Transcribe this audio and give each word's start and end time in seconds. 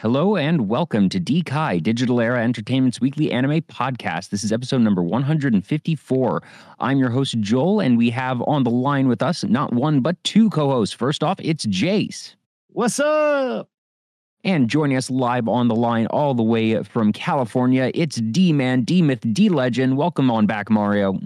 Hello 0.00 0.34
and 0.34 0.66
welcome 0.66 1.10
to 1.10 1.20
DKai, 1.20 1.82
Digital 1.82 2.22
Era 2.22 2.42
Entertainment's 2.42 3.02
weekly 3.02 3.30
anime 3.30 3.60
podcast. 3.60 4.30
This 4.30 4.42
is 4.42 4.50
episode 4.50 4.80
number 4.80 5.02
154. 5.02 6.42
I'm 6.78 6.98
your 6.98 7.10
host, 7.10 7.38
Joel, 7.40 7.80
and 7.80 7.98
we 7.98 8.08
have 8.08 8.40
on 8.46 8.62
the 8.62 8.70
line 8.70 9.08
with 9.08 9.20
us 9.20 9.44
not 9.44 9.74
one, 9.74 10.00
but 10.00 10.16
two 10.24 10.48
co 10.48 10.70
hosts. 10.70 10.94
First 10.94 11.22
off, 11.22 11.36
it's 11.42 11.66
Jace. 11.66 12.34
What's 12.68 12.98
up? 12.98 13.68
And 14.42 14.70
joining 14.70 14.96
us 14.96 15.10
live 15.10 15.48
on 15.48 15.68
the 15.68 15.76
line 15.76 16.06
all 16.06 16.32
the 16.32 16.42
way 16.42 16.82
from 16.82 17.12
California, 17.12 17.90
it's 17.92 18.16
D 18.16 18.54
Man, 18.54 18.84
D 18.84 19.02
Myth, 19.02 19.26
D 19.34 19.50
Legend. 19.50 19.98
Welcome 19.98 20.30
on 20.30 20.46
back, 20.46 20.70
Mario. 20.70 21.20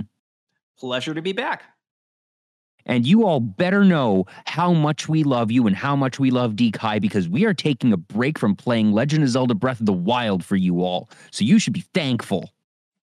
Pleasure 0.77 1.15
to 1.15 1.23
be 1.23 1.33
back. 1.33 1.63
And 2.87 3.07
you 3.07 3.27
all 3.27 3.41
better 3.41 3.85
know 3.85 4.27
how 4.47 4.73
much 4.73 5.09
we 5.09 5.25
love 5.25 5.51
you 5.51 5.67
and 5.67 5.75
how 5.75 5.97
much 5.97 6.19
we 6.19 6.31
love 6.31 6.53
DKai 6.53 7.01
because 7.01 7.29
we 7.29 7.45
are 7.45 7.55
taking 7.55 7.93
a 7.93 7.97
break 7.97 8.39
from 8.39 8.55
playing 8.55 8.93
Legend 8.93 9.23
of 9.23 9.31
Zelda 9.31 9.55
Breath 9.55 9.81
of 9.81 9.87
the 9.87 9.93
Wild 9.93 10.45
for 10.45 10.57
you 10.57 10.83
all. 10.83 11.09
So 11.31 11.45
you 11.45 11.59
should 11.59 11.73
be 11.73 11.85
thankful. 11.95 12.51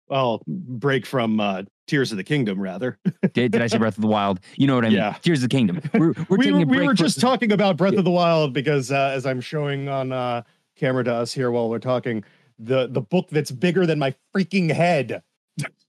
Well, 0.07 0.43
break 0.47 1.05
from 1.05 1.39
uh, 1.39 1.63
Tears 1.87 2.11
of 2.11 2.17
the 2.17 2.23
Kingdom, 2.23 2.61
rather. 2.61 2.99
did, 3.33 3.51
did 3.51 3.61
I 3.61 3.67
say 3.67 3.79
Breath 3.79 3.97
of 3.97 4.01
the 4.01 4.07
Wild? 4.07 4.39
You 4.55 4.67
know 4.67 4.75
what 4.75 4.85
I 4.85 4.89
mean. 4.89 4.97
Yeah. 4.97 5.15
Tears 5.21 5.43
of 5.43 5.49
the 5.49 5.55
Kingdom. 5.55 5.81
We're, 5.95 6.13
we're 6.29 6.37
we 6.37 6.51
were, 6.51 6.65
we 6.65 6.79
were 6.81 6.87
for- 6.89 6.93
just 6.93 7.19
talking 7.19 7.51
about 7.51 7.77
Breath 7.77 7.95
of 7.95 8.03
the 8.03 8.11
Wild 8.11 8.53
because, 8.53 8.91
uh, 8.91 9.13
as 9.15 9.25
I'm 9.25 9.41
showing 9.41 9.89
on 9.89 10.11
uh, 10.11 10.43
camera 10.75 11.03
to 11.03 11.13
us 11.13 11.33
here 11.33 11.49
while 11.49 11.69
we're 11.69 11.79
talking, 11.79 12.23
the 12.59 12.87
the 12.87 13.01
book 13.01 13.27
that's 13.29 13.51
bigger 13.51 13.85
than 13.85 13.99
my 13.99 14.13
freaking 14.33 14.71
head 14.71 15.21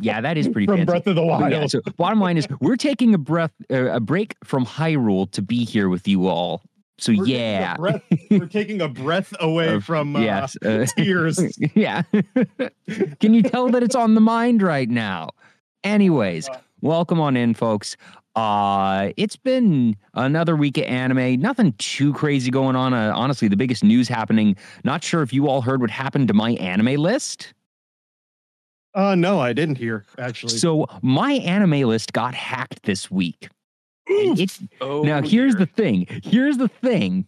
yeah, 0.00 0.20
that 0.20 0.36
is 0.38 0.48
pretty 0.48 0.66
from 0.66 0.76
fancy. 0.78 0.86
Breath 0.86 1.06
of 1.06 1.16
the 1.16 1.22
Wild. 1.24 1.50
yeah, 1.52 1.66
so 1.66 1.80
bottom 1.96 2.20
line 2.20 2.36
is 2.36 2.46
we're 2.60 2.76
taking 2.76 3.14
a 3.14 3.18
breath 3.18 3.52
uh, 3.70 3.90
a 3.92 4.00
break 4.00 4.36
from 4.44 4.64
Hyrule 4.66 5.30
to 5.32 5.42
be 5.42 5.64
here 5.64 5.88
with 5.88 6.06
you 6.08 6.26
all. 6.26 6.62
So 6.98 7.10
We're 7.12 7.24
taking 7.24 7.40
yeah. 7.40 7.76
breath- 7.76 8.02
we're 8.30 8.46
taking 8.46 8.80
a 8.80 8.88
breath 8.88 9.34
away 9.40 9.74
Of- 9.74 9.84
from 9.84 10.14
uh, 10.14 10.20
yes. 10.20 10.56
uh, 10.64 10.86
tears. 10.96 11.40
yeah. 11.74 12.02
Can 13.20 13.34
you 13.34 13.42
tell 13.42 13.68
that 13.70 13.82
it's 13.82 13.96
on 13.96 14.14
the 14.14 14.20
mind 14.20 14.62
right 14.62 14.88
now? 14.88 15.30
Anyways, 15.82 16.48
Uh, 16.48 16.58
welcome 16.82 17.20
on 17.20 17.36
in, 17.36 17.54
folks. 17.54 17.96
Uh, 18.36 19.10
it's 19.16 19.36
been 19.36 19.96
another 20.14 20.56
week 20.56 20.78
of 20.78 20.84
anime. 20.84 21.40
Nothing 21.40 21.72
too 21.78 22.12
crazy 22.14 22.50
going 22.50 22.76
on. 22.76 22.94
Uh, 22.94 23.12
honestly, 23.14 23.48
the 23.48 23.56
biggest 23.56 23.82
news 23.84 24.08
happening. 24.08 24.56
Not 24.84 25.02
sure 25.04 25.22
if 25.22 25.32
you 25.32 25.48
all 25.48 25.62
heard 25.62 25.80
what 25.80 25.90
happened 25.90 26.28
to 26.28 26.34
my 26.34 26.52
anime 26.52 26.94
list. 27.00 27.54
Uh, 28.94 29.14
no, 29.14 29.40
I 29.40 29.52
didn't 29.52 29.78
hear 29.78 30.04
actually. 30.18 30.56
So 30.56 30.86
my 31.02 31.32
anime 31.34 31.82
list 31.82 32.12
got 32.12 32.34
hacked 32.34 32.82
this 32.84 33.10
week. 33.10 33.48
And 34.06 34.38
it's 34.38 34.62
Oh, 34.80 35.02
now 35.02 35.22
here's 35.22 35.54
dear. 35.54 35.66
the 35.66 35.72
thing. 35.72 36.06
Here's 36.22 36.58
the 36.58 36.68
thing. 36.68 37.26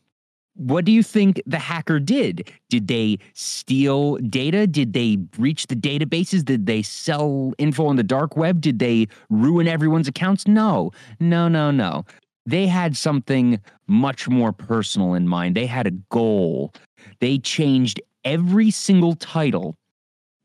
What 0.54 0.84
do 0.86 0.92
you 0.92 1.02
think 1.02 1.42
the 1.46 1.58
hacker 1.58 1.98
did? 2.00 2.50
Did 2.70 2.86
they 2.88 3.18
steal 3.34 4.16
data? 4.16 4.66
Did 4.66 4.92
they 4.94 5.16
breach 5.16 5.66
the 5.66 5.74
databases? 5.76 6.44
Did 6.44 6.64
they 6.66 6.82
sell 6.82 7.52
info 7.58 7.86
on 7.86 7.96
the 7.96 8.02
dark 8.02 8.36
web? 8.36 8.60
Did 8.62 8.78
they 8.78 9.08
ruin 9.28 9.68
everyone's 9.68 10.08
accounts? 10.08 10.46
No, 10.46 10.92
no, 11.20 11.48
no, 11.48 11.70
no. 11.70 12.04
They 12.46 12.66
had 12.68 12.96
something 12.96 13.60
much 13.86 14.28
more 14.28 14.52
personal 14.52 15.14
in 15.14 15.28
mind. 15.28 15.56
They 15.56 15.66
had 15.66 15.86
a 15.86 15.90
goal. 16.10 16.72
They 17.20 17.38
changed 17.38 18.00
every 18.24 18.70
single 18.70 19.14
title 19.14 19.76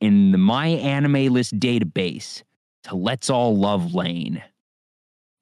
in 0.02 0.32
the 0.32 0.38
My 0.38 0.68
Anime 0.68 1.32
List 1.34 1.58
database 1.60 2.44
to 2.84 2.96
Let's 2.96 3.30
All 3.30 3.56
Love 3.56 3.94
Lain. 3.94 4.42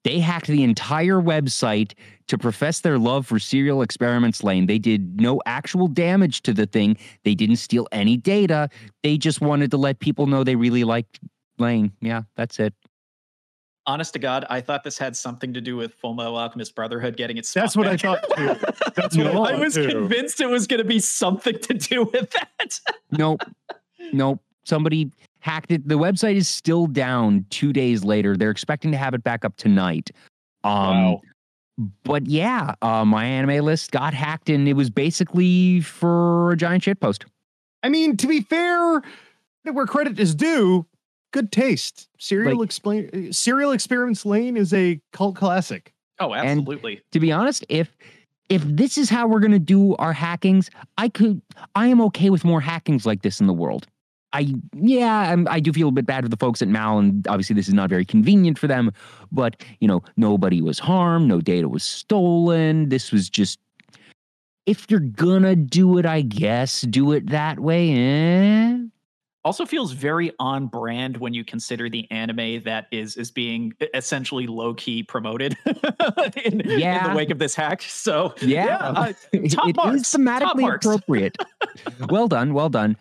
They 0.04 0.18
hacked 0.18 0.46
the 0.46 0.62
entire 0.62 1.20
website 1.20 1.92
to 2.28 2.38
profess 2.38 2.80
their 2.80 2.98
love 2.98 3.26
for 3.26 3.38
Serial 3.38 3.82
Experiments 3.82 4.42
Lain. 4.42 4.64
They 4.66 4.78
did 4.78 5.20
no 5.20 5.42
actual 5.44 5.88
damage 5.88 6.40
to 6.42 6.54
the 6.54 6.64
thing. 6.66 6.96
They 7.24 7.34
didn't 7.34 7.56
steal 7.56 7.86
any 7.92 8.16
data. 8.16 8.70
They 9.02 9.18
just 9.18 9.42
wanted 9.42 9.70
to 9.72 9.76
let 9.76 9.98
people 9.98 10.26
know 10.26 10.42
they 10.42 10.56
really 10.56 10.84
liked 10.84 11.20
Lain. 11.58 11.92
Yeah, 12.00 12.22
that's 12.36 12.58
it. 12.58 12.72
honest 13.86 14.14
to 14.14 14.18
God, 14.18 14.46
I 14.48 14.62
thought 14.62 14.84
this 14.84 14.96
had 14.96 15.14
something 15.16 15.52
to 15.52 15.60
do 15.60 15.76
with 15.76 15.92
Full 15.94 16.14
Metal 16.14 16.36
Alchemist 16.36 16.74
Brotherhood 16.74 17.18
getting 17.18 17.36
its. 17.36 17.52
That's 17.52 17.74
spot 17.74 17.84
what 17.84 17.92
I 17.92 17.96
thought 17.98 18.24
too. 18.36 18.66
That's 18.96 19.16
what 19.18 19.26
I 19.26 19.32
No, 19.34 19.44
I 19.44 19.50
thought 19.52 19.60
was 19.60 19.74
too. 19.74 19.88
convinced 19.88 20.40
it 20.40 20.48
was 20.48 20.66
going 20.66 20.78
to 20.78 20.84
be 20.88 20.98
something 21.00 21.58
to 21.58 21.74
do 21.74 22.04
with 22.04 22.30
that. 22.30 22.80
Nope. 23.10 23.42
nope. 24.14 24.40
Somebody 24.64 25.10
hacked 25.40 25.72
it. 25.72 25.86
The 25.88 25.96
website 25.98 26.36
is 26.36 26.48
still 26.48 26.86
down 26.86 27.46
two 27.50 27.72
days 27.72 28.04
later. 28.04 28.36
They're 28.36 28.50
expecting 28.50 28.90
to 28.92 28.98
have 28.98 29.14
it 29.14 29.22
back 29.24 29.44
up 29.44 29.56
tonight. 29.56 30.10
Um, 30.64 30.70
Wow. 30.72 31.20
But 32.04 32.26
yeah, 32.26 32.74
uh, 32.82 33.06
my 33.06 33.24
anime 33.24 33.64
list 33.64 33.90
got 33.90 34.12
hacked 34.12 34.50
and 34.50 34.68
it 34.68 34.74
was 34.74 34.90
basically 34.90 35.80
for 35.80 36.50
a 36.52 36.56
giant 36.56 36.84
shitpost. 36.84 37.24
I 37.82 37.88
mean, 37.88 38.18
to 38.18 38.26
be 38.26 38.42
fair, 38.42 39.00
where 39.64 39.86
credit 39.86 40.20
is 40.20 40.34
due, 40.34 40.84
good 41.32 41.50
taste. 41.50 42.08
Serial 42.18 42.58
Like- 42.58 42.66
explain 42.66 43.32
Serial 43.32 43.72
Experiments 43.72 44.26
Lain 44.26 44.58
is 44.58 44.74
a 44.74 45.00
cult 45.14 45.36
classic. 45.36 45.94
Oh, 46.18 46.34
And- 46.34 46.58
absolutely. 46.60 47.00
to 47.12 47.20
be 47.20 47.32
honest, 47.32 47.64
if 47.70 47.96
if 48.50 48.62
this 48.64 48.98
is 48.98 49.08
how 49.08 49.26
we're 49.26 49.40
gonna 49.40 49.58
do 49.58 49.94
our 49.96 50.12
hackings, 50.12 50.68
I 50.98 51.08
could 51.08 51.40
I 51.74 51.86
am 51.86 52.02
okay 52.02 52.28
with 52.28 52.44
more 52.44 52.60
hackings 52.60 53.06
like 53.06 53.22
this 53.22 53.40
in 53.40 53.46
the 53.46 53.54
world. 53.54 53.86
I 54.32 54.54
yeah, 54.74 55.32
I'm, 55.32 55.48
I 55.48 55.60
do 55.60 55.72
feel 55.72 55.88
a 55.88 55.92
bit 55.92 56.06
bad 56.06 56.24
for 56.24 56.28
the 56.28 56.36
folks 56.36 56.62
at 56.62 56.68
Mal, 56.68 56.98
and 56.98 57.26
obviously 57.28 57.54
this 57.54 57.68
is 57.68 57.74
not 57.74 57.88
very 57.90 58.04
convenient 58.04 58.58
for 58.58 58.66
them. 58.66 58.92
But 59.32 59.62
you 59.80 59.88
know, 59.88 60.02
nobody 60.16 60.62
was 60.62 60.78
harmed, 60.78 61.28
no 61.28 61.40
data 61.40 61.68
was 61.68 61.82
stolen. 61.82 62.88
This 62.90 63.10
was 63.12 63.28
just 63.28 63.58
if 64.66 64.90
you're 64.90 65.00
gonna 65.00 65.56
do 65.56 65.98
it, 65.98 66.06
I 66.06 66.22
guess 66.22 66.82
do 66.82 67.12
it 67.12 67.30
that 67.30 67.58
way. 67.58 67.92
Eh? 67.92 68.78
Also 69.42 69.64
feels 69.64 69.92
very 69.92 70.32
on 70.38 70.66
brand 70.66 71.16
when 71.16 71.32
you 71.32 71.44
consider 71.44 71.88
the 71.88 72.06
anime 72.10 72.62
that 72.64 72.86
is 72.92 73.16
is 73.16 73.30
being 73.30 73.72
essentially 73.94 74.46
low 74.46 74.74
key 74.74 75.02
promoted 75.02 75.56
in, 76.44 76.60
in 76.60 76.68
the 76.68 77.12
wake 77.16 77.30
of 77.30 77.38
this 77.38 77.54
hack. 77.54 77.80
So 77.82 78.34
Yeah, 78.42 78.76
uh, 78.76 79.12
It- 79.32 79.52
top 79.52 79.68
it 79.70 79.76
marks, 79.76 80.00
is 80.02 80.06
thematically 80.06 80.74
appropriate. 80.74 81.36
well 82.10 82.28
done, 82.28 82.52
well 82.52 82.68
done. 82.68 82.96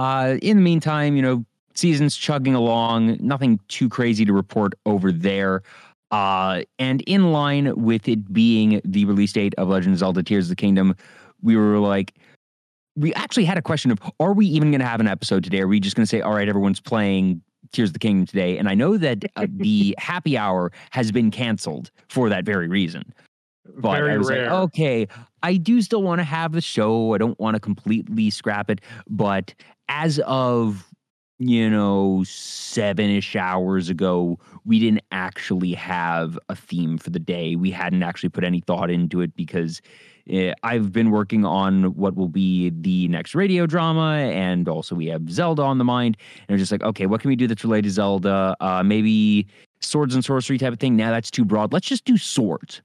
Uh, 0.00 0.38
in 0.40 0.56
the 0.56 0.62
meantime, 0.62 1.14
you 1.14 1.20
know, 1.20 1.44
season's 1.74 2.16
chugging 2.16 2.54
along. 2.54 3.18
Nothing 3.20 3.60
too 3.68 3.86
crazy 3.86 4.24
to 4.24 4.32
report 4.32 4.72
over 4.86 5.12
there. 5.12 5.62
Uh, 6.10 6.62
and 6.78 7.02
in 7.02 7.32
line 7.32 7.74
with 7.76 8.08
it 8.08 8.32
being 8.32 8.80
the 8.82 9.04
release 9.04 9.34
date 9.34 9.54
of 9.58 9.68
Legend 9.68 9.92
of 9.92 9.98
Zelda: 9.98 10.22
Tears 10.22 10.46
of 10.46 10.48
the 10.48 10.56
Kingdom, 10.56 10.96
we 11.42 11.54
were 11.54 11.78
like, 11.78 12.14
we 12.96 13.12
actually 13.12 13.44
had 13.44 13.58
a 13.58 13.62
question 13.62 13.90
of, 13.90 13.98
are 14.18 14.32
we 14.32 14.46
even 14.46 14.70
going 14.70 14.80
to 14.80 14.86
have 14.86 15.00
an 15.00 15.06
episode 15.06 15.44
today? 15.44 15.60
Are 15.60 15.68
we 15.68 15.78
just 15.78 15.96
going 15.96 16.04
to 16.04 16.08
say, 16.08 16.22
all 16.22 16.32
right, 16.32 16.48
everyone's 16.48 16.80
playing 16.80 17.42
Tears 17.70 17.90
of 17.90 17.92
the 17.92 17.98
Kingdom 17.98 18.24
today? 18.24 18.56
And 18.56 18.70
I 18.70 18.74
know 18.74 18.96
that 18.96 19.26
uh, 19.36 19.46
the 19.56 19.94
happy 19.98 20.38
hour 20.38 20.72
has 20.92 21.12
been 21.12 21.30
canceled 21.30 21.90
for 22.08 22.30
that 22.30 22.46
very 22.46 22.68
reason. 22.68 23.12
But 23.76 23.96
Very 23.96 24.12
I 24.12 24.16
was 24.16 24.30
rare. 24.30 24.44
like, 24.44 24.52
okay, 24.52 25.08
I 25.42 25.56
do 25.56 25.80
still 25.82 26.02
want 26.02 26.18
to 26.18 26.24
have 26.24 26.52
the 26.52 26.60
show. 26.60 27.14
I 27.14 27.18
don't 27.18 27.38
want 27.38 27.54
to 27.54 27.60
completely 27.60 28.30
scrap 28.30 28.70
it. 28.70 28.80
But 29.08 29.54
as 29.90 30.20
of, 30.20 30.88
you 31.38 31.68
know, 31.68 32.22
seven 32.24 33.10
ish 33.10 33.34
hours 33.34 33.90
ago, 33.90 34.38
we 34.64 34.78
didn't 34.78 35.02
actually 35.10 35.72
have 35.74 36.38
a 36.48 36.54
theme 36.54 36.96
for 36.96 37.10
the 37.10 37.18
day. 37.18 37.56
We 37.56 37.70
hadn't 37.70 38.02
actually 38.02 38.28
put 38.28 38.44
any 38.44 38.60
thought 38.60 38.90
into 38.90 39.20
it 39.20 39.34
because 39.34 39.82
uh, 40.32 40.52
I've 40.62 40.92
been 40.92 41.10
working 41.10 41.44
on 41.44 41.94
what 41.96 42.14
will 42.14 42.28
be 42.28 42.70
the 42.70 43.08
next 43.08 43.34
radio 43.34 43.66
drama. 43.66 44.18
And 44.18 44.68
also, 44.68 44.94
we 44.94 45.06
have 45.06 45.28
Zelda 45.28 45.62
on 45.62 45.78
the 45.78 45.84
mind. 45.84 46.16
And 46.48 46.54
we're 46.54 46.58
just 46.58 46.72
like, 46.72 46.84
okay, 46.84 47.06
what 47.06 47.20
can 47.20 47.28
we 47.28 47.36
do 47.36 47.48
that's 47.48 47.64
related 47.64 47.88
to 47.88 47.90
Zelda? 47.90 48.56
Uh, 48.60 48.84
maybe 48.84 49.48
swords 49.80 50.14
and 50.14 50.24
sorcery 50.24 50.56
type 50.56 50.72
of 50.72 50.78
thing. 50.78 50.94
Now 50.94 51.10
that's 51.10 51.30
too 51.30 51.44
broad. 51.44 51.72
Let's 51.72 51.88
just 51.88 52.04
do 52.04 52.16
swords 52.16 52.80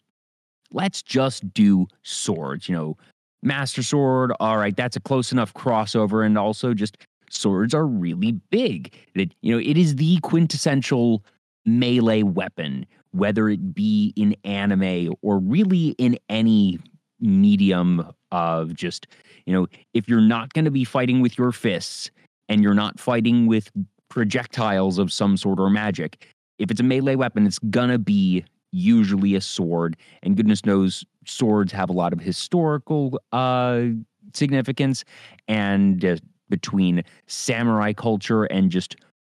let's 0.72 1.02
just 1.02 1.54
do 1.54 1.88
swords. 2.04 2.70
You 2.70 2.76
know, 2.76 2.98
Master 3.46 3.84
Sword, 3.84 4.34
all 4.40 4.58
right, 4.58 4.76
that's 4.76 4.96
a 4.96 5.00
close 5.00 5.32
enough 5.32 5.54
crossover. 5.54 6.26
And 6.26 6.38
also, 6.38 6.74
just 6.74 6.98
swords 7.30 7.74
are 7.74 7.86
really 7.86 8.34
big. 8.50 8.94
That, 9.16 9.34
you 9.42 9.54
know, 9.54 9.60
it 9.60 9.78
is 9.78 9.96
the 9.96 10.20
quintessential 10.22 11.24
melee 11.66 12.24
weapon, 12.24 12.86
whether 13.12 13.50
it 13.50 13.74
be 13.74 14.14
in 14.16 14.36
anime 14.44 15.14
or 15.22 15.40
really 15.40 15.90
in 15.98 16.18
any 16.30 16.80
medium 17.20 18.12
of 18.32 18.74
just, 18.74 19.08
you 19.46 19.54
know, 19.54 19.68
if 19.94 20.10
you're 20.10 20.20
not 20.22 20.54
going 20.54 20.66
to 20.66 20.72
be 20.72 20.84
fighting 20.84 21.22
with 21.22 21.38
your 21.38 21.52
fists 21.52 22.12
and 22.50 22.62
you're 22.62 22.74
not 22.74 23.00
fighting 23.00 23.48
with 23.48 23.72
projectiles 24.10 24.98
of 24.98 25.12
some 25.12 25.38
sort 25.38 25.60
or 25.60 25.70
magic, 25.70 26.28
if 26.60 26.72
it's 26.72 26.80
a 26.80 26.84
melee 26.84 27.16
weapon, 27.16 27.46
it's 27.46 27.60
gonna 27.60 27.98
be 27.98 28.44
usually 28.72 29.36
a 29.36 29.42
sword. 29.42 29.98
And 30.24 30.36
goodness 30.36 30.66
knows, 30.66 31.06
swords 31.26 31.72
have 31.72 31.90
a 31.90 31.94
lot 31.94 32.14
of 32.14 32.20
historical 32.20 33.20
uh, 33.32 33.86
significance. 34.34 35.04
And 35.48 36.04
uh, 36.04 36.18
between 36.50 37.04
samurai 37.28 37.94
culture 37.94 38.46
and 38.46 38.70
just 38.70 38.96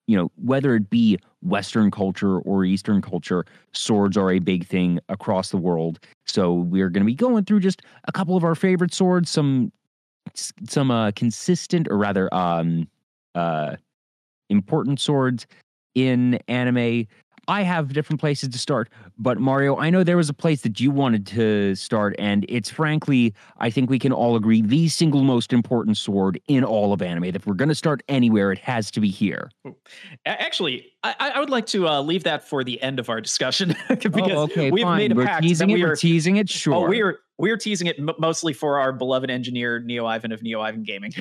you 0.07 0.15
know, 0.15 0.31
whether 0.38 0.74
it 0.75 0.89
be 0.89 1.19
Western 1.41 1.91
culture 1.91 2.39
or 2.39 2.63
Eastern 2.63 3.01
culture, 3.01 3.45
swords 3.74 4.18
are 4.18 4.31
a 4.31 4.39
big 4.39 4.65
thing 4.65 5.00
across 5.09 5.51
the 5.51 5.57
world. 5.57 6.00
So 6.25 6.53
we're 6.53 6.89
going 6.89 7.03
to 7.03 7.06
be 7.06 7.13
going 7.13 7.44
through 7.44 7.59
just 7.59 7.81
a 8.06 8.12
couple 8.12 8.35
of 8.35 8.44
our 8.44 8.56
favorite 8.56 8.94
swords, 8.94 9.30
some 9.30 9.71
some 10.33 10.91
uh, 10.91 11.12
consistent 11.12 11.88
or 11.89 11.97
rather 11.97 12.33
um, 12.33 12.88
uh, 13.35 13.75
important 14.50 15.00
swords 15.00 15.45
in 15.95 16.39
anime. 16.47 17.07
I 17.47 17.63
have 17.63 17.94
different 17.94 18.19
places 18.19 18.49
to 18.49 18.57
start, 18.57 18.89
but 19.17 19.39
Mario, 19.39 19.77
I 19.77 19.89
know 19.89 20.03
there 20.03 20.17
was 20.17 20.29
a 20.29 20.33
place 20.33 20.61
that 20.61 20.79
you 20.79 20.91
wanted 20.91 21.25
to 21.27 21.75
start, 21.75 22.15
and 22.19 22.45
it's 22.49 22.69
frankly, 22.69 23.33
I 23.57 23.69
think 23.69 23.89
we 23.89 23.99
can 23.99 24.11
all 24.11 24.35
agree, 24.35 24.61
the 24.61 24.89
single 24.89 25.23
most 25.23 25.53
important 25.53 25.97
sword 25.97 26.39
in 26.47 26.63
all 26.63 26.94
of 26.94 27.01
anime. 27.01 27.25
If 27.25 27.47
we're 27.47 27.53
going 27.53 27.69
to 27.69 27.75
start 27.75 28.03
anywhere, 28.09 28.51
it 28.51 28.59
has 28.59 28.91
to 28.91 28.99
be 28.99 29.09
here. 29.09 29.49
Actually, 30.25 30.91
I, 31.03 31.31
I 31.35 31.39
would 31.39 31.49
like 31.49 31.67
to 31.67 31.88
uh, 31.88 32.01
leave 32.01 32.23
that 32.23 32.47
for 32.47 32.63
the 32.63 32.81
end 32.81 32.99
of 32.99 33.09
our 33.09 33.21
discussion 33.21 33.75
because 33.89 34.11
oh, 34.15 34.44
okay, 34.44 34.71
we've 34.71 34.83
fine. 34.83 34.97
made 34.97 35.11
a 35.13 35.15
we're 35.15 35.25
pact 35.25 35.44
teasing 35.44 35.67
that 35.67 35.73
it. 35.73 35.75
we 35.77 35.83
We're 35.83 35.94
are. 35.94 35.95
teasing 35.95 36.38
it. 36.38 36.49
Sure. 36.49 36.73
Oh, 36.73 36.88
we 36.88 37.01
are 37.01 37.19
we 37.38 37.51
are 37.51 37.57
teasing 37.57 37.88
it 37.88 37.98
m- 38.00 38.10
mostly 38.19 38.54
for 38.54 38.80
our 38.80 38.92
beloved 38.92 39.30
engineer 39.30 39.80
Neo 39.80 40.06
Ivan 40.06 40.31
of 40.31 40.42
Neo 40.42 40.62
Ivan 40.62 40.84
Gaming 40.84 41.13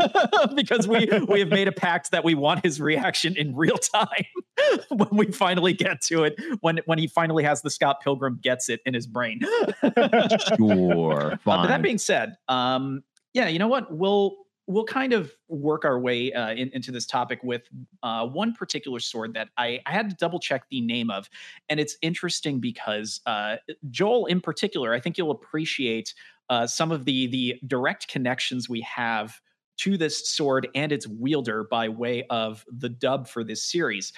because 0.54 0.86
we 0.86 1.08
we 1.28 1.40
have 1.40 1.48
made 1.48 1.68
a 1.68 1.72
pact 1.72 2.10
that 2.10 2.24
we 2.24 2.34
want 2.34 2.64
his 2.64 2.80
reaction 2.80 3.36
in 3.36 3.54
real 3.54 3.78
time 3.78 4.26
when 4.90 5.08
we 5.12 5.26
finally 5.32 5.72
get 5.72 6.00
to 6.02 6.24
it 6.24 6.38
when 6.60 6.80
when 6.86 6.98
he 6.98 7.06
finally 7.06 7.44
has 7.44 7.62
the 7.62 7.70
Scott 7.70 8.00
Pilgrim 8.02 8.38
gets 8.42 8.68
it 8.68 8.80
in 8.84 8.94
his 8.94 9.06
brain. 9.06 9.40
sure. 10.56 11.32
Uh, 11.32 11.36
but 11.44 11.66
that 11.66 11.82
being 11.82 11.98
said, 11.98 12.36
um, 12.48 13.02
yeah, 13.32 13.48
you 13.48 13.58
know 13.58 13.68
what? 13.68 13.94
We'll 13.94 14.36
we'll 14.72 14.84
kind 14.84 15.12
of 15.12 15.32
work 15.48 15.84
our 15.84 15.98
way 15.98 16.32
uh, 16.32 16.50
in, 16.50 16.70
into 16.72 16.90
this 16.90 17.06
topic 17.06 17.40
with 17.42 17.62
uh, 18.02 18.26
one 18.26 18.52
particular 18.54 19.00
sword 19.00 19.34
that 19.34 19.48
I, 19.56 19.80
I 19.86 19.92
had 19.92 20.10
to 20.10 20.16
double 20.16 20.40
check 20.40 20.64
the 20.70 20.80
name 20.80 21.10
of, 21.10 21.28
and 21.68 21.78
it's 21.78 21.96
interesting 22.02 22.60
because 22.60 23.20
uh, 23.26 23.56
Joel, 23.90 24.26
in 24.26 24.40
particular, 24.40 24.92
I 24.94 25.00
think 25.00 25.18
you'll 25.18 25.30
appreciate 25.30 26.14
uh, 26.50 26.66
some 26.66 26.92
of 26.92 27.04
the 27.04 27.26
the 27.28 27.60
direct 27.66 28.08
connections 28.08 28.68
we 28.68 28.80
have 28.82 29.40
to 29.78 29.96
this 29.96 30.28
sword 30.28 30.68
and 30.74 30.92
its 30.92 31.06
wielder 31.06 31.64
by 31.64 31.88
way 31.88 32.24
of 32.30 32.64
the 32.70 32.88
dub 32.88 33.26
for 33.26 33.42
this 33.42 33.64
series. 33.64 34.12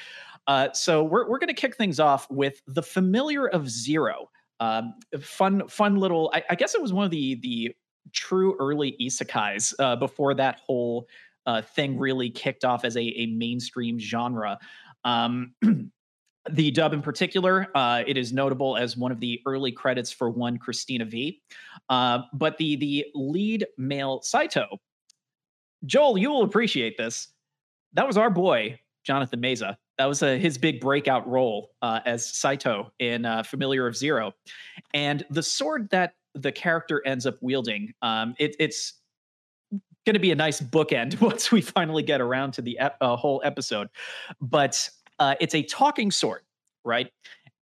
Uh, 0.47 0.73
so 0.73 1.03
we're 1.03 1.29
we're 1.29 1.39
going 1.39 1.49
to 1.49 1.55
kick 1.55 1.77
things 1.77 2.01
off 2.01 2.31
with 2.31 2.61
the 2.67 2.83
familiar 2.83 3.49
of 3.49 3.69
Zero. 3.69 4.31
Um, 4.61 4.95
fun, 5.21 5.67
fun 5.69 5.97
little. 5.97 6.31
I, 6.33 6.43
I 6.51 6.55
guess 6.55 6.75
it 6.75 6.83
was 6.83 6.93
one 6.93 7.05
of 7.05 7.11
the 7.11 7.37
the 7.37 7.75
true 8.13 8.57
early 8.59 8.97
isekais 9.01 9.75
uh, 9.79 9.97
before 9.97 10.35
that 10.35 10.61
whole 10.67 11.09
uh, 11.47 11.63
thing 11.63 11.99
really 11.99 12.31
kicked 12.31 12.65
off 12.65 12.85
as 12.85 12.97
a, 12.97 13.03
a 13.03 13.27
mainstream 13.27 13.99
genre. 13.99 14.59
Um, 15.05 15.55
the 16.51 16.71
dub 16.71 16.93
in 16.93 17.03
particular, 17.03 17.69
uh, 17.75 18.03
it 18.07 18.17
is 18.17 18.33
notable 18.33 18.77
as 18.77 18.97
one 18.97 19.13
of 19.13 19.21
the 19.21 19.41
early 19.47 19.73
credits 19.73 20.11
for 20.11 20.31
one 20.31 20.59
Cristina 20.59 21.05
Vee. 21.05 21.43
Uh, 21.89 22.21
but 22.33 22.59
the 22.59 22.77
the 22.77 23.07
lead 23.15 23.67
male 23.79 24.21
Saito, 24.23 24.67
Joel, 25.85 26.19
you 26.19 26.31
will 26.31 26.43
appreciate 26.43 26.97
this. 26.97 27.29
That 27.93 28.07
was 28.07 28.17
our 28.17 28.31
boy 28.31 28.81
Jonathan 29.05 29.41
Meza. 29.41 29.77
That 29.99 30.07
was 30.07 30.23
uh, 30.23 30.35
his 30.35 30.59
big 30.59 30.81
breakout 30.81 31.29
role 31.29 31.71
uh, 31.81 32.01
as 32.05 32.27
Saito 32.27 32.91
in 32.99 33.25
uh, 33.25 33.45
Familiar 33.45 33.87
of 33.87 33.97
Zero, 33.97 34.33
and 34.93 35.25
the 35.31 35.43
sword 35.43 35.89
that 35.91 36.15
the 36.35 36.53
character 36.53 37.03
ends 37.07 37.27
up 37.27 37.37
wielding. 37.41 37.93
Um, 38.03 38.35
it, 38.39 38.57
it's 38.59 38.95
going 40.05 40.15
to 40.15 40.21
be 40.21 40.33
a 40.33 40.37
nice 40.37 40.61
bookend 40.61 41.21
once 41.21 41.51
we 41.51 41.61
finally 41.61 42.03
get 42.03 42.21
around 42.21 42.53
to 42.53 42.63
the 42.63 42.79
ep- 42.79 42.97
uh, 43.01 43.17
whole 43.17 43.41
episode. 43.45 43.89
But 44.41 44.89
uh, 45.19 45.35
it's 45.41 45.55
a 45.55 45.63
talking 45.63 46.11
sword, 46.11 46.43
right? 46.85 47.11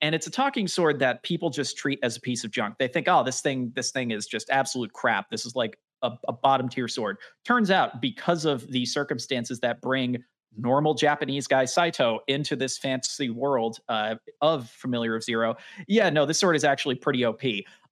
And 0.02 0.14
it's 0.14 0.26
a 0.26 0.30
talking 0.30 0.66
sword 0.66 0.98
that 1.00 1.22
people 1.22 1.50
just 1.50 1.76
treat 1.76 1.98
as 2.02 2.16
a 2.16 2.20
piece 2.20 2.44
of 2.44 2.50
junk. 2.50 2.76
They 2.78 2.88
think, 2.88 3.06
oh, 3.08 3.22
this 3.22 3.42
thing, 3.42 3.72
this 3.74 3.90
thing 3.90 4.12
is 4.12 4.26
just 4.26 4.48
absolute 4.48 4.92
crap. 4.92 5.30
This 5.30 5.44
is 5.44 5.54
like 5.54 5.78
a, 6.02 6.12
a 6.26 6.32
bottom 6.32 6.68
tier 6.68 6.88
sword. 6.88 7.18
Turns 7.44 7.70
out, 7.70 8.00
because 8.00 8.46
of 8.46 8.66
the 8.70 8.86
circumstances 8.86 9.60
that 9.60 9.82
bring 9.82 10.24
normal 10.56 10.94
Japanese 10.94 11.46
guy 11.46 11.64
Saito 11.64 12.20
into 12.26 12.56
this 12.56 12.78
fantasy 12.78 13.30
world 13.30 13.78
uh, 13.88 14.14
of 14.40 14.70
Familiar 14.70 15.14
of 15.14 15.22
Zero, 15.22 15.56
yeah, 15.86 16.08
no, 16.08 16.24
this 16.24 16.38
sword 16.38 16.56
is 16.56 16.64
actually 16.64 16.94
pretty 16.94 17.24
OP. 17.24 17.42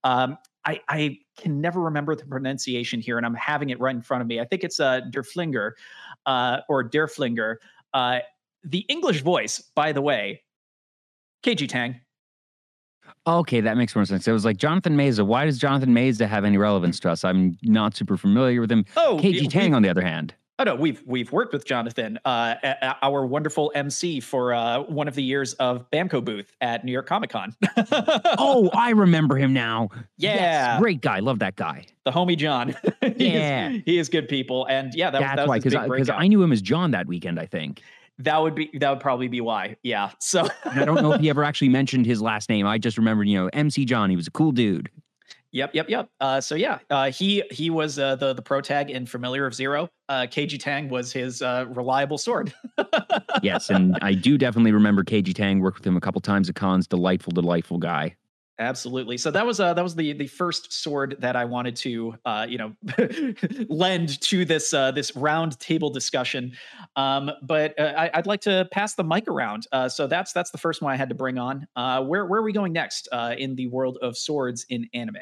Um, 0.02 0.38
I, 0.68 0.80
I, 0.88 1.18
can 1.38 1.60
never 1.60 1.80
remember 1.80 2.14
the 2.14 2.26
pronunciation 2.26 3.00
here, 3.00 3.16
and 3.16 3.24
I'm 3.24 3.34
having 3.34 3.70
it 3.70 3.80
right 3.80 3.94
in 3.94 4.02
front 4.02 4.20
of 4.20 4.26
me. 4.26 4.38
I 4.38 4.44
think 4.44 4.64
it's 4.64 4.80
uh, 4.80 5.00
Derflinger 5.10 5.72
uh, 6.26 6.58
or 6.68 6.86
Derflinger. 6.86 7.56
Uh, 7.94 8.18
the 8.64 8.80
English 8.80 9.22
voice, 9.22 9.60
by 9.74 9.92
the 9.92 10.02
way, 10.02 10.42
Kaiji 11.42 11.68
Tang. 11.68 12.00
Okay, 13.26 13.62
that 13.62 13.78
makes 13.78 13.94
more 13.94 14.04
sense. 14.04 14.28
It 14.28 14.32
was 14.32 14.44
like 14.44 14.58
Jonathan 14.58 14.94
Meza. 14.94 15.24
Why 15.24 15.46
does 15.46 15.58
Jonathan 15.58 15.94
Meza 15.94 16.28
have 16.28 16.44
any 16.44 16.58
relevance 16.58 17.00
to 17.00 17.10
us? 17.10 17.24
I'm 17.24 17.56
not 17.62 17.96
super 17.96 18.18
familiar 18.18 18.60
with 18.60 18.70
him. 18.70 18.84
Oh, 18.96 19.18
Kaiji 19.22 19.40
we- 19.40 19.48
Tang, 19.48 19.74
on 19.74 19.82
the 19.82 19.88
other 19.88 20.02
hand. 20.02 20.34
Oh 20.60 20.64
no, 20.64 20.74
we've 20.74 21.00
we've 21.06 21.30
worked 21.30 21.52
with 21.52 21.64
Jonathan, 21.64 22.18
uh, 22.24 22.54
our 23.02 23.24
wonderful 23.24 23.70
MC 23.76 24.18
for 24.18 24.52
uh, 24.52 24.80
one 24.80 25.06
of 25.06 25.14
the 25.14 25.22
years 25.22 25.54
of 25.54 25.88
Bamco 25.92 26.24
booth 26.24 26.52
at 26.60 26.84
New 26.84 26.90
York 26.90 27.06
Comic 27.06 27.30
Con. 27.30 27.54
Oh, 28.40 28.68
I 28.74 28.90
remember 28.90 29.36
him 29.36 29.52
now. 29.52 29.88
Yes, 30.16 30.40
Yeah. 30.40 30.78
great 30.80 31.00
guy. 31.00 31.20
Love 31.20 31.38
that 31.40 31.54
guy. 31.56 31.86
the 32.04 32.10
homie 32.10 32.36
John. 32.36 32.74
he 33.16 33.28
Yeah. 33.34 33.70
is, 33.70 33.82
he 33.86 33.98
is 33.98 34.08
good 34.08 34.28
people, 34.28 34.66
and 34.66 34.92
yeah, 34.94 35.10
that 35.10 35.20
was, 35.20 35.26
that 35.28 35.36
That's 35.36 35.64
was 35.64 35.74
why, 35.74 35.86
because 35.88 36.10
I. 36.10 36.16
I 36.16 36.26
knew 36.28 36.42
him 36.42 36.50
as 36.52 36.60
John 36.60 36.90
that 36.90 37.06
weekend. 37.06 37.38
I 37.38 37.46
think. 37.46 37.82
that 38.18 38.38
would 38.42 38.56
be 38.56 38.68
that 38.80 38.90
would 38.90 39.00
probably 39.00 39.28
be 39.28 39.40
why. 39.40 39.76
Yeah. 39.84 40.10
So 40.18 40.48
I 40.64 40.84
don't 40.84 41.00
know 41.02 41.12
if 41.12 41.20
he 41.20 41.30
ever 41.30 41.44
actually 41.44 41.68
mentioned 41.68 42.04
his 42.04 42.20
last 42.20 42.48
name. 42.50 42.66
I 42.66 42.78
just 42.78 42.98
remembered, 42.98 43.28
you 43.28 43.38
know, 43.38 43.48
MC 43.52 43.84
John. 43.84 44.10
He 44.10 44.16
was 44.16 44.26
a 44.26 44.32
cool 44.32 44.50
dude. 44.50 44.90
Yep, 45.58 45.74
yep, 45.74 45.90
yep. 45.90 46.08
Uh, 46.20 46.40
so 46.40 46.54
yeah, 46.54 46.78
uh, 46.88 47.10
he 47.10 47.42
he 47.50 47.68
was 47.68 47.98
uh, 47.98 48.14
the 48.14 48.32
the 48.32 48.42
pro 48.42 48.60
tag 48.60 48.90
in 48.90 49.06
Familiar 49.06 49.44
of 49.44 49.54
Zero. 49.54 49.88
Uh, 50.08 50.22
Kaiji 50.22 50.58
Tang 50.58 50.88
was 50.88 51.12
his 51.12 51.42
uh, 51.42 51.66
reliable 51.68 52.18
sword. 52.18 52.54
Yes, 53.40 53.70
and 53.70 53.96
I 54.02 54.14
do 54.14 54.36
definitely 54.36 54.72
remember 54.72 55.04
Kaiji 55.04 55.32
Tang. 55.32 55.60
Worked 55.60 55.78
with 55.78 55.86
him 55.86 55.96
a 55.96 56.00
couple 56.00 56.20
times 56.20 56.48
at 56.48 56.56
cons. 56.56 56.88
Delightful, 56.88 57.30
delightful 57.32 57.78
guy. 57.78 58.16
Absolutely. 58.60 59.16
So 59.18 59.30
that 59.30 59.46
was 59.46 59.60
uh, 59.60 59.72
that 59.74 59.82
was 59.82 59.94
the 59.94 60.12
the 60.14 60.26
first 60.26 60.72
sword 60.72 61.16
that 61.20 61.36
I 61.36 61.44
wanted 61.44 61.76
to 61.76 62.16
uh, 62.24 62.46
you 62.48 62.58
know 62.58 62.74
lend 63.68 64.20
to 64.22 64.44
this 64.44 64.74
uh, 64.74 64.90
this 64.90 65.14
round 65.14 65.58
table 65.60 65.90
discussion. 65.90 66.56
Um, 66.96 67.30
but 67.42 67.78
uh, 67.78 67.94
I, 67.96 68.10
I'd 68.14 68.26
like 68.26 68.40
to 68.42 68.68
pass 68.72 68.94
the 68.94 69.04
mic 69.04 69.28
around. 69.28 69.68
Uh, 69.70 69.88
so 69.88 70.08
that's 70.08 70.32
that's 70.32 70.50
the 70.50 70.58
first 70.58 70.82
one 70.82 70.92
I 70.92 70.96
had 70.96 71.08
to 71.10 71.14
bring 71.14 71.38
on. 71.38 71.68
Uh, 71.76 72.02
where 72.02 72.26
where 72.26 72.40
are 72.40 72.44
we 72.44 72.52
going 72.52 72.72
next 72.72 73.08
uh, 73.12 73.36
in 73.38 73.54
the 73.54 73.68
world 73.68 73.98
of 74.02 74.16
swords 74.16 74.66
in 74.68 74.88
anime? 74.92 75.16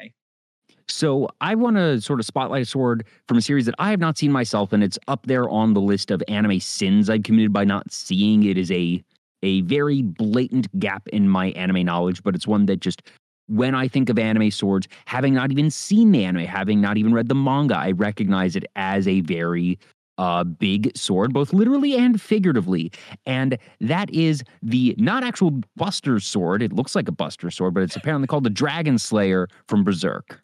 So 0.89 1.27
I 1.41 1.55
want 1.55 1.75
to 1.75 1.99
sort 2.01 2.19
of 2.19 2.25
spotlight 2.25 2.61
a 2.61 2.65
sword 2.65 3.05
from 3.27 3.37
a 3.37 3.41
series 3.41 3.65
that 3.65 3.75
I 3.77 3.89
have 3.89 3.99
not 3.99 4.17
seen 4.17 4.31
myself, 4.31 4.71
and 4.71 4.83
it's 4.83 4.97
up 5.07 5.25
there 5.27 5.49
on 5.49 5.73
the 5.73 5.81
list 5.81 6.11
of 6.11 6.23
anime 6.27 6.59
sins 6.59 7.09
I've 7.09 7.23
committed 7.23 7.51
by 7.51 7.65
not 7.65 7.91
seeing. 7.91 8.43
It 8.43 8.57
is 8.57 8.71
a 8.71 9.03
a 9.43 9.61
very 9.61 10.01
blatant 10.01 10.67
gap 10.79 11.07
in 11.09 11.29
my 11.29 11.47
anime 11.51 11.85
knowledge, 11.85 12.23
but 12.23 12.33
it's 12.33 12.47
one 12.47 12.65
that 12.65 12.79
just 12.79 13.03
when 13.47 13.75
I 13.75 13.87
think 13.87 14.09
of 14.09 14.17
anime 14.17 14.49
swords, 14.51 14.87
having 15.05 15.33
not 15.33 15.51
even 15.51 15.69
seen 15.69 16.11
the 16.11 16.25
anime, 16.25 16.45
having 16.45 16.81
not 16.81 16.97
even 16.97 17.13
read 17.13 17.29
the 17.29 17.35
manga, 17.35 17.77
I 17.77 17.91
recognize 17.91 18.55
it 18.55 18.65
as 18.75 19.07
a 19.07 19.21
very 19.21 19.77
uh, 20.17 20.43
big 20.43 20.97
sword, 20.97 21.33
both 21.33 21.53
literally 21.53 21.95
and 21.95 22.19
figuratively. 22.19 22.91
And 23.25 23.57
that 23.79 24.09
is 24.09 24.43
the 24.63 24.95
not 24.97 25.23
actual 25.23 25.61
Buster 25.75 26.19
sword. 26.19 26.61
It 26.61 26.73
looks 26.73 26.95
like 26.95 27.07
a 27.07 27.11
Buster 27.11 27.51
sword, 27.51 27.73
but 27.73 27.83
it's 27.83 27.95
apparently 27.95 28.27
called 28.27 28.43
the 28.43 28.49
Dragon 28.49 28.97
Slayer 28.97 29.47
from 29.67 29.83
Berserk. 29.83 30.41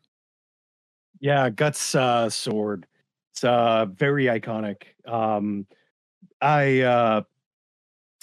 Yeah, 1.24 1.50
Guts 1.50 1.96
uh, 1.96 2.30
sword. 2.30 2.86
It's 3.32 3.46
uh, 3.46 3.86
very 3.96 4.26
iconic. 4.26 4.84
Um, 5.08 5.66
I 6.42 6.82
uh, 6.82 7.22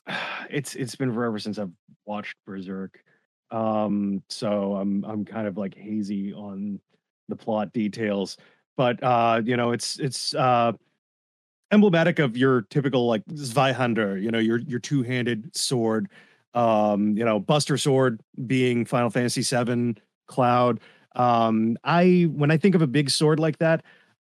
it's 0.50 0.74
it's 0.74 0.96
been 0.96 1.12
forever 1.14 1.38
since 1.38 1.58
I've 1.58 1.72
watched 2.04 2.36
Berserk. 2.46 3.02
Um, 3.50 4.22
so 4.28 4.76
I'm 4.76 5.02
I'm 5.06 5.24
kind 5.24 5.46
of 5.48 5.56
like 5.56 5.74
hazy 5.74 6.34
on 6.34 6.78
the 7.30 7.36
plot 7.36 7.72
details, 7.72 8.36
but 8.76 9.02
uh, 9.02 9.40
you 9.46 9.56
know, 9.56 9.70
it's 9.72 9.98
it's 9.98 10.34
uh 10.34 10.72
emblematic 11.72 12.18
of 12.18 12.36
your 12.36 12.62
typical 12.62 13.06
like 13.06 13.24
Zweihander, 13.26 14.20
you 14.20 14.30
know, 14.30 14.38
your 14.38 14.58
your 14.58 14.80
two-handed 14.80 15.56
sword. 15.56 16.08
Um, 16.54 17.16
you 17.16 17.24
know, 17.24 17.40
Buster 17.40 17.78
Sword 17.78 18.20
being 18.46 18.84
Final 18.84 19.08
Fantasy 19.08 19.42
VII, 19.42 19.94
Cloud. 20.26 20.80
Um, 21.14 21.76
I 21.84 22.28
when 22.32 22.50
I 22.50 22.56
think 22.56 22.74
of 22.74 22.82
a 22.82 22.86
big 22.86 23.10
sword 23.10 23.40
like 23.40 23.58
that, 23.58 23.82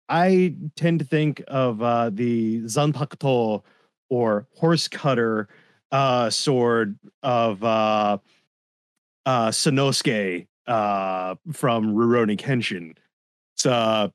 I 0.09 0.55
tend 0.75 0.99
to 0.99 1.05
think 1.05 1.43
of 1.47 1.81
uh 1.81 2.09
the 2.11 2.61
Zanbato 2.61 3.63
or 4.09 4.47
horse 4.55 4.87
cutter 4.87 5.47
uh 5.91 6.29
sword 6.29 6.97
of 7.23 7.63
uh 7.63 8.17
uh 9.25 9.47
Sanosuke 9.49 10.47
uh 10.67 11.35
from 11.51 11.93
Rurouni 11.93 12.37
Kenshin. 12.37 12.95
It's 13.55 13.65
uh 13.65 14.09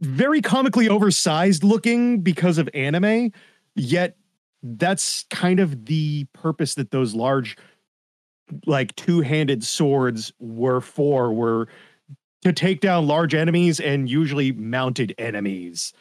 very 0.00 0.40
comically 0.40 0.88
oversized 0.88 1.62
looking 1.62 2.20
because 2.20 2.58
of 2.58 2.68
anime, 2.74 3.30
yet 3.76 4.16
that's 4.62 5.24
kind 5.30 5.60
of 5.60 5.86
the 5.86 6.24
purpose 6.32 6.74
that 6.74 6.90
those 6.90 7.14
large 7.14 7.56
like 8.66 8.94
two-handed 8.96 9.62
swords 9.64 10.32
were 10.38 10.80
for 10.80 11.32
were 11.32 11.68
to 12.42 12.52
take 12.52 12.80
down 12.80 13.06
large 13.06 13.34
enemies 13.34 13.80
and 13.80 14.10
usually 14.10 14.52
mounted 14.52 15.14
enemies. 15.18 15.92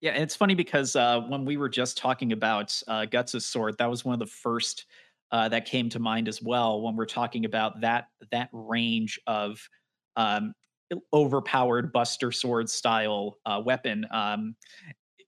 Yeah, 0.00 0.12
and 0.12 0.22
it's 0.22 0.36
funny 0.36 0.54
because 0.54 0.94
uh, 0.94 1.20
when 1.22 1.44
we 1.44 1.56
were 1.56 1.68
just 1.68 1.98
talking 1.98 2.32
about 2.32 2.80
uh, 2.86 3.06
Guts' 3.06 3.44
sword, 3.44 3.76
that 3.78 3.90
was 3.90 4.04
one 4.04 4.12
of 4.12 4.18
the 4.20 4.26
first 4.26 4.86
uh, 5.32 5.48
that 5.48 5.64
came 5.64 5.88
to 5.88 5.98
mind 5.98 6.28
as 6.28 6.40
well 6.40 6.80
when 6.80 6.94
we're 6.94 7.06
talking 7.06 7.44
about 7.44 7.80
that 7.80 8.08
that 8.30 8.48
range 8.52 9.18
of 9.26 9.60
um, 10.16 10.54
overpowered 11.12 11.92
Buster 11.92 12.30
Sword 12.30 12.70
style 12.70 13.38
uh, 13.46 13.60
weapon. 13.64 14.06
Um, 14.10 14.54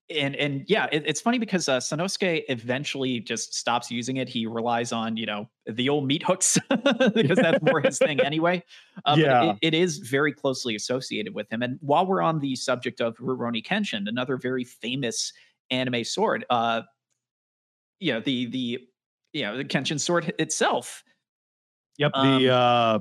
and 0.09 0.35
and 0.35 0.63
yeah, 0.67 0.87
it, 0.91 1.03
it's 1.05 1.21
funny 1.21 1.37
because 1.37 1.69
uh, 1.69 1.77
Sanosuke 1.77 2.43
eventually 2.49 3.19
just 3.19 3.53
stops 3.53 3.91
using 3.91 4.17
it. 4.17 4.27
He 4.27 4.45
relies 4.47 4.91
on 4.91 5.17
you 5.17 5.25
know 5.25 5.49
the 5.67 5.89
old 5.89 6.07
meat 6.07 6.23
hooks 6.23 6.57
because 7.13 7.37
that's 7.37 7.61
more 7.61 7.79
his 7.81 7.97
thing 7.99 8.19
anyway. 8.23 8.63
Uh, 9.05 9.15
Yeah. 9.17 9.43
it, 9.51 9.57
it 9.61 9.73
is 9.73 9.99
very 9.99 10.33
closely 10.33 10.75
associated 10.75 11.35
with 11.35 11.51
him. 11.51 11.61
And 11.61 11.77
while 11.81 12.05
we're 12.05 12.21
on 12.21 12.39
the 12.39 12.55
subject 12.55 13.01
of 13.01 13.17
Rurouni 13.17 13.63
Kenshin, 13.65 14.07
another 14.07 14.37
very 14.37 14.63
famous 14.63 15.31
anime 15.69 16.03
sword, 16.03 16.45
uh, 16.49 16.81
you 17.99 18.13
know 18.13 18.19
the 18.19 18.45
the 18.47 18.79
you 19.33 19.43
know 19.43 19.57
the 19.57 19.65
Kenshin 19.65 19.99
sword 19.99 20.33
itself. 20.39 21.03
Yep. 21.97 22.13
the 22.13 22.49
uh 22.49 22.99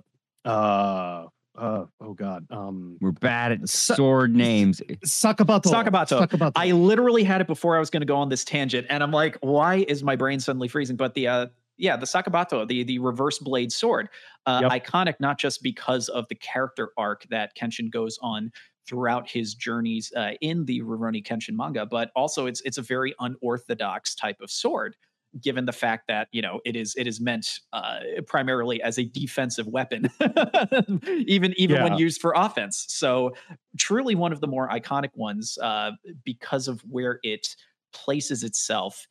uh 0.49 1.27
uh 1.59 1.85
oh 2.00 2.15
god. 2.15 2.47
Um 2.50 2.97
We're 3.00 3.12
bad 3.12 3.53
at 3.53 3.69
Sa- 3.69 3.95
sword 3.95 4.35
names. 4.35 4.81
Sakabato. 5.05 5.65
Sakabato. 5.71 6.21
Sakabato. 6.27 6.53
I 6.57 6.71
literally 6.73 7.25
had 7.25 7.41
it 7.41 7.47
before 7.47 7.77
I 7.77 7.81
was 7.81 7.91
going 7.91 8.00
to 8.03 8.07
go 8.07 8.17
on 8.17 8.29
this 8.29 8.45
tangent, 8.45 8.87
and 8.91 9.03
I'm 9.03 9.11
like, 9.12 9.37
why 9.41 9.85
is 9.88 10.03
my 10.03 10.17
brain 10.17 10.41
suddenly 10.41 10.69
freezing? 10.69 10.97
But 10.97 11.15
the 11.15 11.29
uh, 11.29 11.47
yeah, 11.77 11.97
the 11.97 12.07
Sakabato, 12.07 12.67
the 12.67 12.85
the 12.85 12.99
reverse 12.99 13.38
blade 13.38 13.73
sword, 13.73 14.09
uh, 14.47 14.61
Yep. 14.69 14.85
iconic 14.85 15.15
not 15.21 15.38
just 15.38 15.62
because 15.62 16.09
of 16.09 16.27
the 16.29 16.35
character 16.35 16.91
arc 16.97 17.27
that 17.31 17.57
Kenshin 17.57 17.91
goes 17.91 18.19
on 18.23 18.50
throughout 18.88 19.29
his 19.29 19.55
journeys 19.55 20.11
uh, 20.17 20.31
in 20.41 20.65
the 20.65 20.81
Rurouni 20.81 21.23
Kenshin 21.25 21.55
manga, 21.55 21.85
but 21.85 22.11
also 22.17 22.47
it's 22.47 22.61
it's 22.62 22.79
a 22.79 22.83
very 22.83 23.15
unorthodox 23.21 24.15
type 24.15 24.41
of 24.41 24.50
sword. 24.50 24.97
Given 25.40 25.66
the 25.66 25.73
fact 25.73 26.09
that 26.09 26.28
you 26.33 26.42
know 26.42 26.61
it 26.64 26.76
is 26.76 26.95
it 26.97 27.07
is 27.07 27.21
meant 27.21 27.61
uh, 27.73 28.00
primarily 28.26 28.83
as 28.83 28.99
a 28.99 29.04
defensive 29.04 29.66
weapon, 29.66 30.11
even 31.07 31.54
even 31.57 31.83
when 31.83 31.99
used 31.99 32.21
for 32.21 32.33
offense. 32.37 32.87
So 32.88 33.35
truly 33.78 34.14
one 34.14 34.33
of 34.33 34.40
the 34.40 34.47
more 34.47 34.68
iconic 34.68 35.11
ones 35.14 35.59
uh, 35.62 35.92
because 36.25 36.68
of 36.68 36.80
where 36.88 37.21
it 37.23 37.54
places 37.92 38.42
itself 38.45 39.07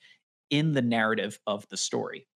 in 0.49 0.73
the 0.73 0.81
narrative 0.81 1.39
of 1.47 1.67
the 1.69 1.77
story. 1.77 2.27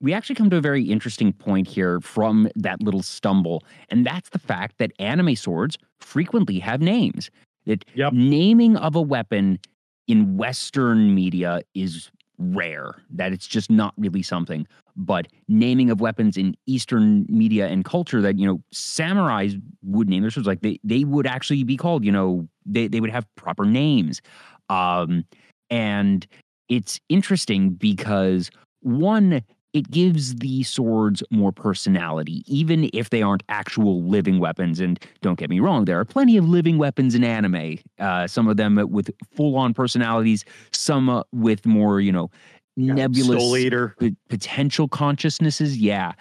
we 0.00 0.12
actually 0.14 0.36
come 0.36 0.50
to 0.50 0.56
a 0.56 0.60
very 0.60 0.84
interesting 0.84 1.32
point 1.32 1.66
here 1.66 2.00
from 2.00 2.48
that 2.54 2.80
little 2.82 3.02
stumble, 3.02 3.64
and 3.88 4.06
that's 4.06 4.30
the 4.30 4.38
fact 4.38 4.78
that 4.78 4.92
anime 4.98 5.34
swords 5.36 5.76
frequently 6.00 6.58
have 6.60 6.80
names. 6.80 7.30
That 7.66 7.84
Yep. 7.94 8.12
naming 8.12 8.76
of 8.76 8.96
a 8.96 9.02
weapon 9.02 9.58
in 10.06 10.36
Western 10.36 11.14
media 11.14 11.62
is 11.74 12.10
rare, 12.38 12.94
that 13.10 13.32
it's 13.32 13.46
just 13.46 13.70
not 13.70 13.94
really 13.96 14.22
something. 14.22 14.66
But 14.96 15.28
naming 15.48 15.90
of 15.90 16.00
weapons 16.00 16.36
in 16.36 16.54
Eastern 16.66 17.26
media 17.28 17.68
and 17.68 17.84
culture 17.84 18.20
that, 18.20 18.38
you 18.38 18.46
know, 18.46 18.60
samurais 18.74 19.60
would 19.82 20.08
name 20.08 20.22
their 20.22 20.30
swords 20.30 20.46
like 20.46 20.60
they, 20.60 20.78
they 20.82 21.04
would 21.04 21.26
actually 21.26 21.62
be 21.64 21.76
called, 21.76 22.04
you 22.04 22.12
know, 22.12 22.48
they, 22.66 22.88
they 22.88 23.00
would 23.00 23.10
have 23.10 23.26
proper 23.36 23.64
names. 23.64 24.20
Um, 24.68 25.24
and 25.70 26.26
it's 26.68 27.00
interesting 27.08 27.70
because 27.70 28.50
one, 28.80 29.42
it 29.72 29.90
gives 29.90 30.36
the 30.36 30.62
swords 30.62 31.22
more 31.30 31.52
personality, 31.52 32.42
even 32.46 32.88
if 32.92 33.10
they 33.10 33.22
aren't 33.22 33.42
actual 33.48 34.02
living 34.02 34.38
weapons. 34.38 34.80
And 34.80 34.98
don't 35.20 35.38
get 35.38 35.50
me 35.50 35.60
wrong, 35.60 35.84
there 35.84 35.98
are 36.00 36.04
plenty 36.04 36.36
of 36.36 36.48
living 36.48 36.78
weapons 36.78 37.14
in 37.14 37.22
anime. 37.22 37.78
Uh, 37.98 38.26
some 38.26 38.48
of 38.48 38.56
them 38.56 38.76
with 38.90 39.10
full-on 39.34 39.74
personalities, 39.74 40.44
some 40.72 41.08
uh, 41.10 41.22
with 41.32 41.66
more, 41.66 42.00
you 42.00 42.12
know, 42.12 42.30
nebulous 42.76 43.42
Eater. 43.56 43.94
p- 43.98 44.16
potential 44.28 44.88
consciousnesses. 44.88 45.76
Yeah. 45.76 46.12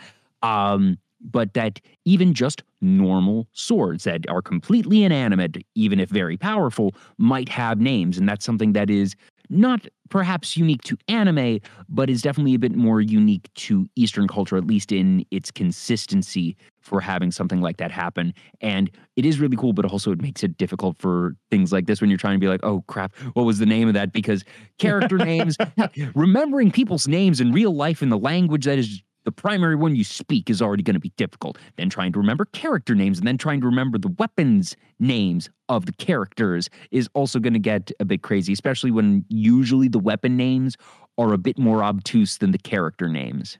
Um, 0.42 0.98
but 1.22 1.54
that 1.54 1.80
even 2.06 2.34
just 2.34 2.64
normal 2.82 3.48
swords 3.54 4.04
that 4.04 4.30
are 4.30 4.42
completely 4.42 5.04
inanimate, 5.04 5.58
even 5.76 6.00
if 6.00 6.10
very 6.10 6.38
powerful, 6.38 6.94
might 7.18 7.50
have 7.50 7.80
names. 7.80 8.18
And 8.18 8.30
that's 8.30 8.46
something 8.46 8.74
that 8.74 8.90
is 8.90 9.16
not 9.50 9.88
perhaps 10.10 10.56
unique 10.56 10.82
to 10.84 10.98
anime, 11.08 11.60
but 11.90 12.10
is 12.10 12.22
definitely 12.22 12.54
a 12.56 12.60
bit 12.60 12.76
more 12.76 13.02
unique 13.02 13.50
to 13.56 13.90
Eastern 13.96 14.28
culture, 14.28 14.58
at 14.58 14.66
least 14.66 14.92
in 14.92 15.26
its 15.32 15.52
consistency 15.52 16.56
for 16.80 17.02
having 17.02 17.32
something 17.32 17.60
like 17.60 17.78
that 17.78 17.92
happen. 17.92 18.34
And 18.62 18.90
it 19.18 19.26
is 19.26 19.40
really 19.40 19.58
cool, 19.58 19.74
but 19.74 19.86
also 19.86 20.12
it 20.12 20.22
makes 20.22 20.44
it 20.44 20.58
difficult 20.58 20.98
for 20.98 21.36
things 21.52 21.74
like 21.74 21.86
this 21.86 22.00
when 22.00 22.10
you're 22.10 22.18
trying 22.18 22.36
to 22.36 22.40
be 22.40 22.48
like, 22.48 22.64
oh 22.64 22.84
crap, 22.88 23.16
what 23.34 23.44
was 23.44 23.60
the 23.60 23.66
name 23.66 23.88
of 23.88 23.94
that? 23.94 24.14
Because 24.14 24.46
character 24.80 25.18
names, 25.18 25.58
remembering 26.16 26.72
people's 26.72 27.08
names 27.08 27.42
in 27.42 27.52
real 27.52 27.76
life 27.76 28.02
in 28.02 28.10
the 28.10 28.18
language 28.18 28.66
that 28.66 28.80
is 28.80 29.02
the 29.28 29.32
primary 29.34 29.76
one 29.76 29.94
you 29.94 30.06
speak 30.06 30.50
is 30.50 30.62
already 30.62 30.82
going 30.82 30.94
to 30.94 31.02
be 31.02 31.12
difficult. 31.18 31.58
Then 31.76 31.90
trying 31.90 32.14
to 32.14 32.18
remember 32.18 32.46
character 32.46 32.96
names 32.96 33.18
and 33.18 33.28
then 33.28 33.38
trying 33.38 33.60
to 33.60 33.66
remember 33.66 33.98
the 33.98 34.16
weapons 34.18 34.74
names 35.02 35.50
of 35.68 35.86
the 35.86 35.92
characters 35.92 36.70
is 36.92 37.10
also 37.14 37.38
going 37.38 37.52
to 37.52 37.60
get 37.60 37.92
a 38.00 38.06
bit 38.06 38.22
crazy, 38.22 38.54
especially 38.54 38.90
when 38.90 39.26
usually 39.28 39.90
the 39.90 40.00
weapon 40.00 40.38
names 40.38 40.78
are 41.18 41.34
a 41.34 41.38
bit 41.38 41.58
more 41.58 41.84
obtuse 41.84 42.38
than 42.38 42.52
the 42.52 42.58
character 42.58 43.10
names. 43.10 43.58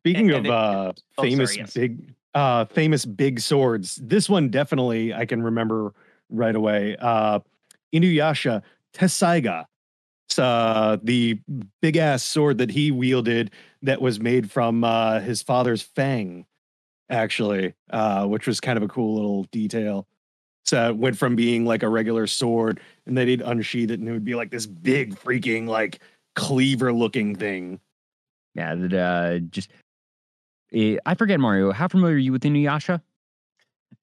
Speaking 0.00 0.32
and 0.32 0.38
of 0.38 0.46
it- 0.46 0.50
uh 0.50 0.92
oh, 1.18 1.22
famous 1.22 1.50
sorry, 1.50 1.60
yes. 1.60 1.72
big 1.74 2.14
uh 2.34 2.64
famous 2.64 3.04
big 3.04 3.38
swords, 3.38 4.00
this 4.02 4.28
one 4.28 4.48
definitely 4.48 5.14
I 5.14 5.24
can 5.24 5.40
remember 5.40 5.94
right 6.30 6.56
away. 6.56 6.96
Uh 6.98 7.38
Inuyasha 7.94 8.60
Tesaiga. 8.92 9.66
It's 10.28 10.38
uh 10.38 10.98
the 11.02 11.40
big 11.80 11.96
ass 11.96 12.24
sword 12.24 12.58
that 12.58 12.70
he 12.70 12.90
wielded 12.90 13.50
that 13.82 14.00
was 14.00 14.20
made 14.20 14.50
from 14.50 14.84
uh 14.84 15.20
his 15.20 15.42
father's 15.42 15.82
fang, 15.82 16.46
actually, 17.08 17.74
uh, 17.90 18.26
which 18.26 18.46
was 18.46 18.60
kind 18.60 18.76
of 18.76 18.82
a 18.82 18.88
cool 18.88 19.14
little 19.14 19.44
detail. 19.44 20.06
So 20.64 20.88
it 20.88 20.96
went 20.96 21.16
from 21.16 21.36
being 21.36 21.64
like 21.64 21.84
a 21.84 21.88
regular 21.88 22.26
sword, 22.26 22.80
and 23.06 23.16
then 23.16 23.28
he'd 23.28 23.40
unsheath 23.40 23.90
it, 23.90 24.00
and 24.00 24.08
it 24.08 24.12
would 24.12 24.24
be 24.24 24.34
like 24.34 24.50
this 24.50 24.66
big 24.66 25.14
freaking 25.14 25.68
like 25.68 26.00
cleaver 26.34 26.92
looking 26.92 27.36
thing. 27.36 27.80
Yeah, 28.56 28.74
that 28.74 28.92
uh, 28.92 29.38
just 29.50 29.70
eh, 30.72 30.96
I 31.06 31.14
forget 31.14 31.38
Mario. 31.38 31.70
How 31.70 31.86
familiar 31.86 32.16
are 32.16 32.18
you 32.18 32.32
with 32.32 32.42
Inuyasha? 32.42 33.00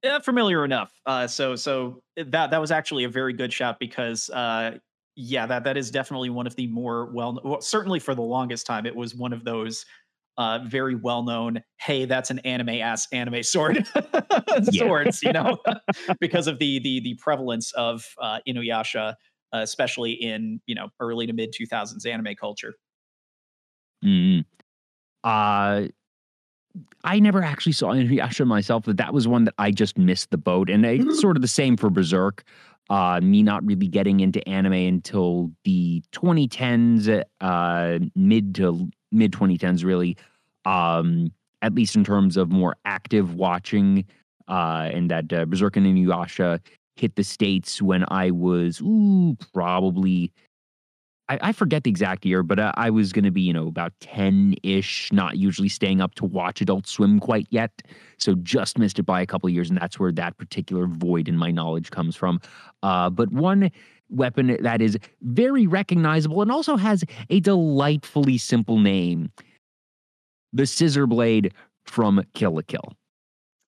Yeah, 0.03 0.19
familiar 0.19 0.63
enough. 0.63 0.93
Uh, 1.05 1.27
so 1.27 1.55
so 1.57 2.01
that 2.15 2.51
that 2.51 2.61
was 2.61 2.71
actually 2.71 3.03
a 3.03 3.09
very 3.09 3.33
good 3.33 3.51
shot 3.51 3.77
because 3.79 4.29
uh, 4.29 4.77
yeah, 5.15 5.45
that 5.45 5.63
that 5.63 5.77
is 5.77 5.91
definitely 5.91 6.29
one 6.29 6.47
of 6.47 6.55
the 6.55 6.67
more 6.67 7.11
well, 7.13 7.39
well 7.43 7.61
certainly 7.61 7.99
for 7.99 8.15
the 8.15 8.21
longest 8.21 8.65
time 8.65 8.85
it 8.85 8.95
was 8.95 9.15
one 9.15 9.33
of 9.33 9.43
those 9.43 9.85
uh, 10.37 10.59
very 10.65 10.95
well 10.95 11.23
known. 11.23 11.61
Hey, 11.79 12.05
that's 12.05 12.31
an 12.31 12.39
anime 12.39 12.69
ass 12.69 13.07
anime 13.11 13.43
sword 13.43 13.87
swords, 14.71 15.21
you 15.21 15.31
know, 15.31 15.57
because 16.19 16.47
of 16.47 16.59
the 16.59 16.79
the 16.79 16.99
the 17.01 17.15
prevalence 17.21 17.71
of 17.73 18.03
uh, 18.21 18.39
Inuyasha, 18.47 19.15
uh, 19.53 19.57
especially 19.57 20.11
in 20.11 20.59
you 20.65 20.75
know 20.75 20.89
early 20.99 21.27
to 21.27 21.33
mid 21.33 21.53
two 21.55 21.65
thousands 21.65 22.05
anime 22.05 22.35
culture. 22.39 22.73
Mm. 24.03 24.45
Uh, 25.23 25.87
I 27.03 27.19
never 27.19 27.43
actually 27.43 27.73
saw 27.73 27.91
Inuyasha 27.91 28.47
myself, 28.47 28.83
but 28.85 28.97
that 28.97 29.13
was 29.13 29.27
one 29.27 29.43
that 29.43 29.53
I 29.57 29.71
just 29.71 29.97
missed 29.97 30.31
the 30.31 30.37
boat. 30.37 30.69
And 30.69 30.85
it's 30.85 31.21
sort 31.21 31.37
of 31.37 31.41
the 31.41 31.47
same 31.47 31.77
for 31.77 31.89
Berserk. 31.89 32.43
Uh, 32.89 33.19
me 33.21 33.41
not 33.41 33.65
really 33.65 33.87
getting 33.87 34.19
into 34.19 34.47
anime 34.47 34.73
until 34.73 35.51
the 35.63 36.03
2010s, 36.11 37.23
uh, 37.41 37.99
mid 38.15 38.55
to 38.55 38.89
mid 39.11 39.31
2010s, 39.31 39.83
really. 39.83 40.17
Um, 40.65 41.31
at 41.61 41.73
least 41.73 41.95
in 41.95 42.03
terms 42.03 42.35
of 42.35 42.51
more 42.51 42.75
active 42.83 43.35
watching, 43.35 44.05
uh, 44.49 44.89
and 44.93 45.09
that 45.09 45.31
uh, 45.31 45.45
Berserk 45.45 45.77
and 45.77 45.85
Inuyasha 45.85 46.59
hit 46.95 47.15
the 47.15 47.23
states 47.23 47.81
when 47.81 48.05
I 48.09 48.31
was 48.31 48.81
ooh 48.81 49.35
probably 49.53 50.31
I, 51.29 51.39
I 51.41 51.51
forget 51.51 51.83
the 51.83 51.89
exact 51.89 52.25
year, 52.25 52.43
but 52.43 52.59
uh, 52.59 52.71
I 52.75 52.89
was 52.89 53.13
going 53.13 53.23
to 53.23 53.31
be, 53.31 53.41
you 53.41 53.53
know, 53.53 53.67
about 53.67 53.93
10 54.01 54.55
ish, 54.63 55.11
not 55.11 55.37
usually 55.37 55.69
staying 55.69 56.01
up 56.01 56.15
to 56.15 56.25
watch 56.25 56.61
Adult 56.61 56.87
Swim 56.87 57.19
quite 57.19 57.47
yet. 57.49 57.81
So 58.17 58.35
just 58.35 58.77
missed 58.77 58.99
it 58.99 59.03
by 59.03 59.21
a 59.21 59.25
couple 59.25 59.47
of 59.47 59.53
years. 59.53 59.69
And 59.69 59.79
that's 59.79 59.99
where 59.99 60.11
that 60.11 60.37
particular 60.37 60.85
void 60.85 61.27
in 61.27 61.37
my 61.37 61.51
knowledge 61.51 61.91
comes 61.91 62.15
from. 62.15 62.41
Uh, 62.81 63.09
but 63.09 63.31
one 63.31 63.71
weapon 64.09 64.57
that 64.61 64.81
is 64.81 64.97
very 65.21 65.65
recognizable 65.65 66.41
and 66.41 66.51
also 66.51 66.75
has 66.75 67.03
a 67.29 67.39
delightfully 67.39 68.37
simple 68.37 68.79
name 68.79 69.31
the 70.55 70.67
scissor 70.67 71.07
blade 71.07 71.51
from 71.85 72.23
Kill 72.35 72.53
la 72.53 72.61
Kill. 72.67 72.93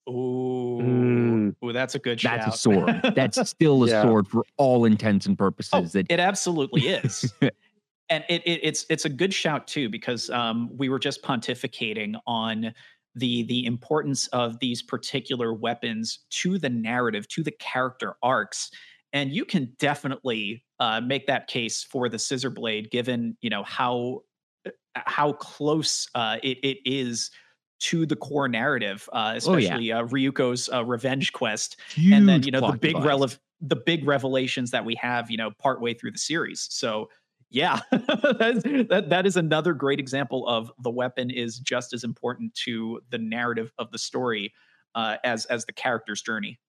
Ooh, 0.09 0.81
Mm. 0.81 1.55
ooh, 1.63 1.73
that's 1.73 1.95
a 1.95 1.99
good 1.99 2.19
That's 2.21 2.47
a 2.47 2.51
sword. 2.57 3.01
That's 3.15 3.49
still 3.49 3.83
a 3.83 3.87
Yeah. 3.87 4.01
sword 4.01 4.27
for 4.27 4.45
all 4.57 4.85
intents 4.85 5.25
and 5.25 5.37
purposes. 5.37 5.71
Oh, 5.73 5.81
that 5.99 6.11
it 6.11 6.19
absolutely 6.19 6.87
is. 6.87 7.33
and 8.09 8.23
it, 8.29 8.41
it, 8.45 8.59
it's 8.63 8.85
it's 8.89 9.05
a 9.05 9.09
good 9.09 9.33
shout 9.33 9.67
too 9.67 9.89
because 9.89 10.29
um, 10.29 10.69
we 10.77 10.89
were 10.89 10.99
just 10.99 11.23
pontificating 11.23 12.15
on 12.27 12.73
the 13.15 13.43
the 13.43 13.65
importance 13.65 14.27
of 14.27 14.59
these 14.59 14.81
particular 14.81 15.53
weapons 15.53 16.19
to 16.29 16.57
the 16.57 16.69
narrative 16.69 17.27
to 17.29 17.43
the 17.43 17.51
character 17.51 18.15
arcs 18.21 18.69
and 19.13 19.31
you 19.31 19.45
can 19.45 19.73
definitely 19.79 20.65
uh, 20.81 20.99
make 20.99 21.25
that 21.27 21.47
case 21.47 21.81
for 21.83 22.09
the 22.09 22.19
scissor 22.19 22.49
blade 22.49 22.91
given 22.91 23.37
you 23.41 23.49
know 23.49 23.63
how 23.63 24.19
uh, 24.65 24.71
how 24.95 25.31
close 25.33 26.07
uh, 26.15 26.37
it, 26.43 26.57
it 26.63 26.77
is 26.85 27.31
to 27.79 28.05
the 28.05 28.15
core 28.15 28.47
narrative 28.47 29.09
uh, 29.13 29.33
especially 29.35 29.91
oh, 29.91 29.97
yeah. 29.97 29.99
uh, 29.99 30.07
ryuko's 30.07 30.69
uh, 30.71 30.83
revenge 30.83 31.33
quest 31.33 31.77
Huge 31.93 32.13
and 32.13 32.29
then 32.29 32.43
you 32.43 32.51
know 32.51 32.71
the 32.71 32.77
big 32.77 32.95
rele- 32.95 33.37
the 33.61 33.75
big 33.75 34.05
revelations 34.05 34.71
that 34.71 34.85
we 34.85 34.95
have 34.95 35.29
you 35.29 35.37
know 35.37 35.51
partway 35.59 35.93
through 35.93 36.11
the 36.11 36.17
series 36.17 36.67
so 36.69 37.09
yeah 37.49 37.79
that, 37.91 38.85
that, 38.89 39.09
that 39.09 39.25
is 39.25 39.37
another 39.37 39.73
great 39.73 39.99
example 39.99 40.47
of 40.47 40.71
the 40.79 40.89
weapon 40.89 41.29
is 41.29 41.59
just 41.59 41.93
as 41.93 42.03
important 42.03 42.53
to 42.53 42.99
the 43.09 43.17
narrative 43.17 43.71
of 43.77 43.91
the 43.91 43.97
story 43.97 44.53
uh, 44.95 45.17
as 45.23 45.45
as 45.45 45.65
the 45.65 45.73
character's 45.73 46.21
journey 46.21 46.59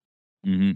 mm-hmm. 0.45 0.71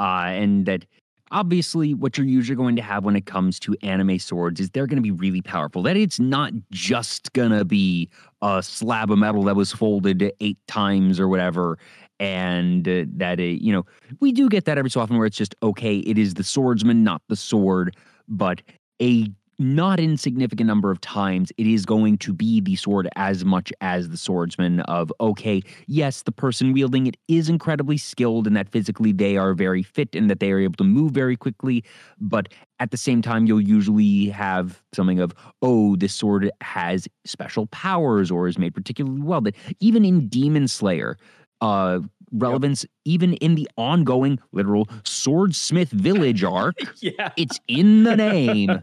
uh, 0.00 0.26
and 0.26 0.66
that 0.66 0.86
obviously 1.30 1.94
what 1.94 2.18
you're 2.18 2.26
usually 2.26 2.56
going 2.56 2.76
to 2.76 2.82
have 2.82 3.04
when 3.04 3.16
it 3.16 3.26
comes 3.26 3.60
to 3.60 3.76
anime 3.82 4.18
swords 4.18 4.60
is 4.60 4.70
they're 4.70 4.86
going 4.86 4.96
to 4.96 5.02
be 5.02 5.10
really 5.10 5.42
powerful. 5.42 5.82
That 5.82 5.96
it's 5.96 6.20
not 6.20 6.52
just 6.70 7.32
going 7.32 7.50
to 7.50 7.64
be 7.64 8.08
a 8.42 8.62
slab 8.62 9.10
of 9.10 9.18
metal 9.18 9.42
that 9.44 9.56
was 9.56 9.72
folded 9.72 10.32
eight 10.40 10.58
times 10.66 11.20
or 11.20 11.28
whatever 11.28 11.78
and 12.18 12.86
uh, 12.86 13.04
that 13.16 13.40
it, 13.40 13.62
you 13.62 13.72
know 13.72 13.84
we 14.20 14.30
do 14.30 14.48
get 14.48 14.66
that 14.66 14.76
every 14.78 14.90
so 14.90 15.00
often 15.00 15.16
where 15.16 15.26
it's 15.26 15.36
just 15.36 15.54
okay 15.62 15.98
it 15.98 16.18
is 16.18 16.34
the 16.34 16.44
swordsman 16.44 17.02
not 17.02 17.22
the 17.28 17.36
sword 17.36 17.96
but 18.28 18.62
a 19.00 19.26
not 19.60 20.00
insignificant 20.00 20.66
number 20.66 20.90
of 20.90 20.98
times 21.02 21.52
it 21.58 21.66
is 21.66 21.84
going 21.84 22.16
to 22.16 22.32
be 22.32 22.62
the 22.62 22.74
sword 22.76 23.06
as 23.14 23.44
much 23.44 23.70
as 23.82 24.08
the 24.08 24.16
swordsman 24.16 24.80
of 24.80 25.12
okay 25.20 25.62
yes 25.86 26.22
the 26.22 26.32
person 26.32 26.72
wielding 26.72 27.06
it 27.06 27.14
is 27.28 27.50
incredibly 27.50 27.98
skilled 27.98 28.46
and 28.46 28.56
that 28.56 28.70
physically 28.70 29.12
they 29.12 29.36
are 29.36 29.52
very 29.52 29.82
fit 29.82 30.14
and 30.14 30.30
that 30.30 30.40
they 30.40 30.50
are 30.50 30.58
able 30.58 30.76
to 30.76 30.84
move 30.84 31.12
very 31.12 31.36
quickly 31.36 31.84
but 32.18 32.48
at 32.78 32.90
the 32.90 32.96
same 32.96 33.20
time 33.20 33.44
you'll 33.44 33.60
usually 33.60 34.30
have 34.30 34.82
something 34.94 35.20
of 35.20 35.34
oh 35.60 35.94
this 35.96 36.14
sword 36.14 36.50
has 36.62 37.06
special 37.26 37.66
powers 37.66 38.30
or 38.30 38.48
is 38.48 38.56
made 38.58 38.74
particularly 38.74 39.20
well 39.20 39.42
that 39.42 39.54
even 39.78 40.06
in 40.06 40.26
demon 40.28 40.66
slayer 40.66 41.18
uh 41.60 42.00
relevance 42.32 42.84
yep. 42.84 42.90
even 43.04 43.34
in 43.34 43.56
the 43.56 43.68
ongoing 43.76 44.38
literal 44.52 44.88
swordsmith 45.04 45.90
village 45.90 46.42
arc 46.42 46.76
yeah 47.02 47.30
it's 47.36 47.60
in 47.68 48.04
the 48.04 48.16
name 48.16 48.82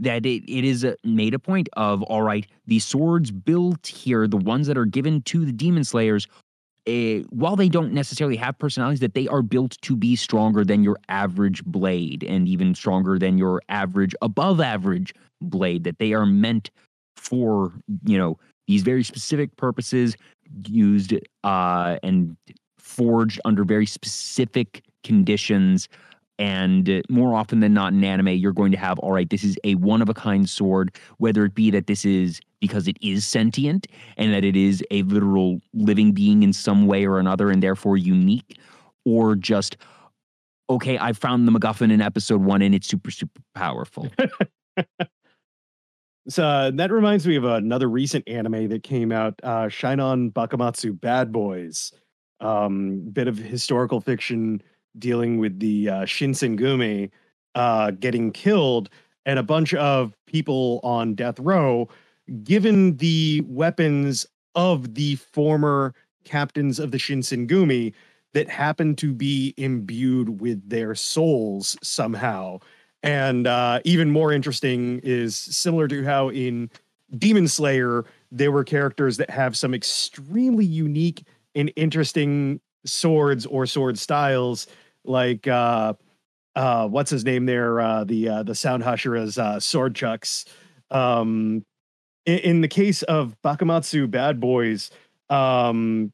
that 0.00 0.24
it, 0.24 0.44
it 0.50 0.64
is 0.64 0.86
made 1.04 1.34
a 1.34 1.38
point 1.38 1.68
of 1.74 2.02
all 2.04 2.22
right 2.22 2.46
the 2.66 2.78
swords 2.78 3.30
built 3.30 3.86
here 3.86 4.26
the 4.26 4.36
ones 4.36 4.66
that 4.66 4.78
are 4.78 4.84
given 4.84 5.22
to 5.22 5.44
the 5.44 5.52
demon 5.52 5.84
slayers 5.84 6.26
uh, 6.86 7.22
while 7.30 7.54
they 7.54 7.68
don't 7.68 7.92
necessarily 7.92 8.36
have 8.36 8.58
personalities 8.58 9.00
that 9.00 9.14
they 9.14 9.28
are 9.28 9.42
built 9.42 9.76
to 9.82 9.94
be 9.94 10.16
stronger 10.16 10.64
than 10.64 10.82
your 10.82 10.96
average 11.08 11.62
blade 11.64 12.24
and 12.24 12.48
even 12.48 12.74
stronger 12.74 13.18
than 13.18 13.36
your 13.36 13.60
average 13.68 14.14
above 14.22 14.60
average 14.60 15.12
blade 15.42 15.84
that 15.84 15.98
they 15.98 16.12
are 16.12 16.26
meant 16.26 16.70
for 17.16 17.72
you 18.04 18.16
know 18.16 18.38
these 18.66 18.82
very 18.82 19.02
specific 19.02 19.56
purposes 19.56 20.16
used 20.66 21.14
uh, 21.44 21.96
and 22.02 22.36
forged 22.78 23.40
under 23.44 23.64
very 23.64 23.86
specific 23.86 24.82
conditions 25.04 25.88
and 26.38 27.02
more 27.08 27.34
often 27.34 27.60
than 27.60 27.74
not 27.74 27.92
in 27.92 28.04
anime, 28.04 28.28
you're 28.28 28.52
going 28.52 28.70
to 28.72 28.78
have, 28.78 28.98
all 29.00 29.12
right, 29.12 29.28
this 29.28 29.42
is 29.42 29.58
a 29.64 29.74
one 29.76 30.00
of 30.00 30.08
a 30.08 30.14
kind 30.14 30.48
sword, 30.48 30.96
whether 31.18 31.44
it 31.44 31.54
be 31.54 31.70
that 31.72 31.88
this 31.88 32.04
is 32.04 32.40
because 32.60 32.86
it 32.86 32.96
is 33.00 33.26
sentient 33.26 33.86
and 34.16 34.32
that 34.32 34.44
it 34.44 34.56
is 34.56 34.82
a 34.90 35.02
literal 35.02 35.60
living 35.74 36.12
being 36.12 36.42
in 36.42 36.52
some 36.52 36.86
way 36.86 37.04
or 37.06 37.18
another 37.18 37.50
and 37.50 37.62
therefore 37.62 37.96
unique, 37.96 38.58
or 39.04 39.34
just, 39.34 39.76
okay, 40.70 40.96
I 40.98 41.12
found 41.12 41.48
the 41.48 41.52
MacGuffin 41.52 41.92
in 41.92 42.00
episode 42.00 42.42
one 42.42 42.62
and 42.62 42.74
it's 42.74 42.86
super, 42.86 43.10
super 43.10 43.40
powerful. 43.54 44.08
so 46.28 46.44
uh, 46.44 46.70
that 46.72 46.92
reminds 46.92 47.26
me 47.26 47.34
of 47.36 47.44
another 47.44 47.88
recent 47.88 48.28
anime 48.28 48.68
that 48.68 48.84
came 48.84 49.10
out, 49.10 49.34
uh, 49.42 49.64
Shinon 49.64 50.32
Bakumatsu 50.32 51.00
Bad 51.00 51.32
Boys. 51.32 51.92
Um, 52.40 53.00
bit 53.12 53.26
of 53.26 53.36
historical 53.36 54.00
fiction 54.00 54.62
dealing 54.98 55.38
with 55.38 55.58
the 55.60 55.88
uh, 55.88 55.94
Shinsengumi 56.02 57.10
uh, 57.54 57.90
getting 57.92 58.32
killed 58.32 58.90
and 59.26 59.38
a 59.38 59.42
bunch 59.42 59.74
of 59.74 60.14
people 60.26 60.80
on 60.82 61.14
death 61.14 61.38
row 61.38 61.88
given 62.44 62.96
the 62.96 63.42
weapons 63.46 64.26
of 64.54 64.94
the 64.94 65.16
former 65.16 65.94
captains 66.24 66.78
of 66.78 66.90
the 66.90 66.98
Shinsengumi 66.98 67.94
that 68.34 68.48
happen 68.48 68.94
to 68.96 69.14
be 69.14 69.54
imbued 69.56 70.40
with 70.40 70.68
their 70.68 70.94
souls 70.94 71.76
somehow. 71.82 72.58
And 73.02 73.46
uh, 73.46 73.80
even 73.84 74.10
more 74.10 74.32
interesting 74.32 75.00
is 75.02 75.36
similar 75.36 75.88
to 75.88 76.04
how 76.04 76.28
in 76.28 76.70
Demon 77.16 77.48
Slayer, 77.48 78.04
there 78.30 78.52
were 78.52 78.64
characters 78.64 79.16
that 79.16 79.30
have 79.30 79.56
some 79.56 79.72
extremely 79.72 80.64
unique 80.64 81.24
and 81.54 81.72
interesting 81.76 82.60
swords 82.84 83.46
or 83.46 83.66
sword 83.66 83.98
styles 83.98 84.66
like 85.04 85.46
uh 85.46 85.94
uh 86.54 86.88
what's 86.88 87.10
his 87.10 87.24
name 87.24 87.46
there 87.46 87.80
uh 87.80 88.04
the 88.04 88.28
uh 88.28 88.42
the 88.42 88.54
sound 88.54 88.82
Hashira's 88.82 89.38
uh 89.38 89.60
sword 89.60 89.94
chucks. 89.94 90.44
Um 90.90 91.64
in, 92.26 92.38
in 92.38 92.60
the 92.60 92.68
case 92.68 93.02
of 93.04 93.36
Bakumatsu 93.44 94.10
Bad 94.10 94.40
Boys 94.40 94.90
um 95.30 96.12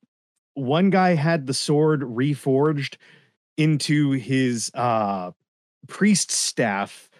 one 0.54 0.90
guy 0.90 1.14
had 1.14 1.46
the 1.46 1.54
sword 1.54 2.02
reforged 2.02 2.96
into 3.56 4.12
his 4.12 4.70
uh 4.74 5.30
priest 5.86 6.30
staff 6.30 7.10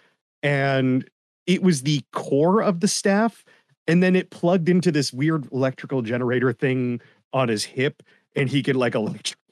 and 0.43 1.09
it 1.47 1.63
was 1.63 1.83
the 1.83 2.03
core 2.13 2.63
of 2.63 2.81
the 2.81 2.89
staff 2.89 3.45
and 3.87 4.03
then 4.03 4.17
it 4.17 4.31
plugged 4.31 4.69
into 4.69 4.91
this 4.91 5.13
weird 5.13 5.51
electrical 5.53 6.03
generator 6.03 6.53
thing 6.53 7.01
on 7.33 7.49
his 7.49 7.65
hip 7.65 8.03
and 8.35 8.49
he 8.49 8.63
could 8.63 8.77
like 8.77 8.95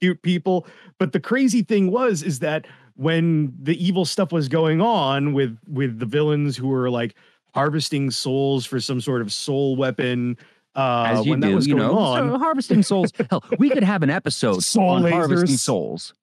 electrocute 0.02 0.22
people. 0.22 0.66
But 0.98 1.12
the 1.12 1.20
crazy 1.20 1.62
thing 1.62 1.90
was 1.90 2.22
is 2.22 2.38
that 2.40 2.66
when 2.96 3.52
the 3.60 3.82
evil 3.84 4.04
stuff 4.04 4.32
was 4.32 4.48
going 4.48 4.80
on 4.80 5.32
with 5.32 5.56
with 5.66 5.98
the 5.98 6.06
villains 6.06 6.56
who 6.56 6.68
were 6.68 6.90
like 6.90 7.14
harvesting 7.54 8.10
souls 8.10 8.64
for 8.66 8.80
some 8.80 9.00
sort 9.00 9.22
of 9.22 9.32
soul 9.32 9.76
weapon. 9.76 10.36
Uh, 10.74 11.04
As 11.08 11.26
you 11.26 11.30
when 11.32 11.40
do, 11.40 11.48
that 11.50 11.54
was 11.54 11.66
you 11.66 11.76
going 11.76 11.86
know, 11.88 11.98
on, 11.98 12.30
so 12.30 12.38
harvesting 12.38 12.82
souls. 12.92 13.12
Hell, 13.30 13.44
we 13.58 13.68
could 13.68 13.84
have 13.84 14.02
an 14.02 14.08
episode 14.10 14.62
Soul 14.64 14.88
on 14.88 15.02
lasers. 15.02 15.10
harvesting 15.12 15.56
souls. 15.58 16.14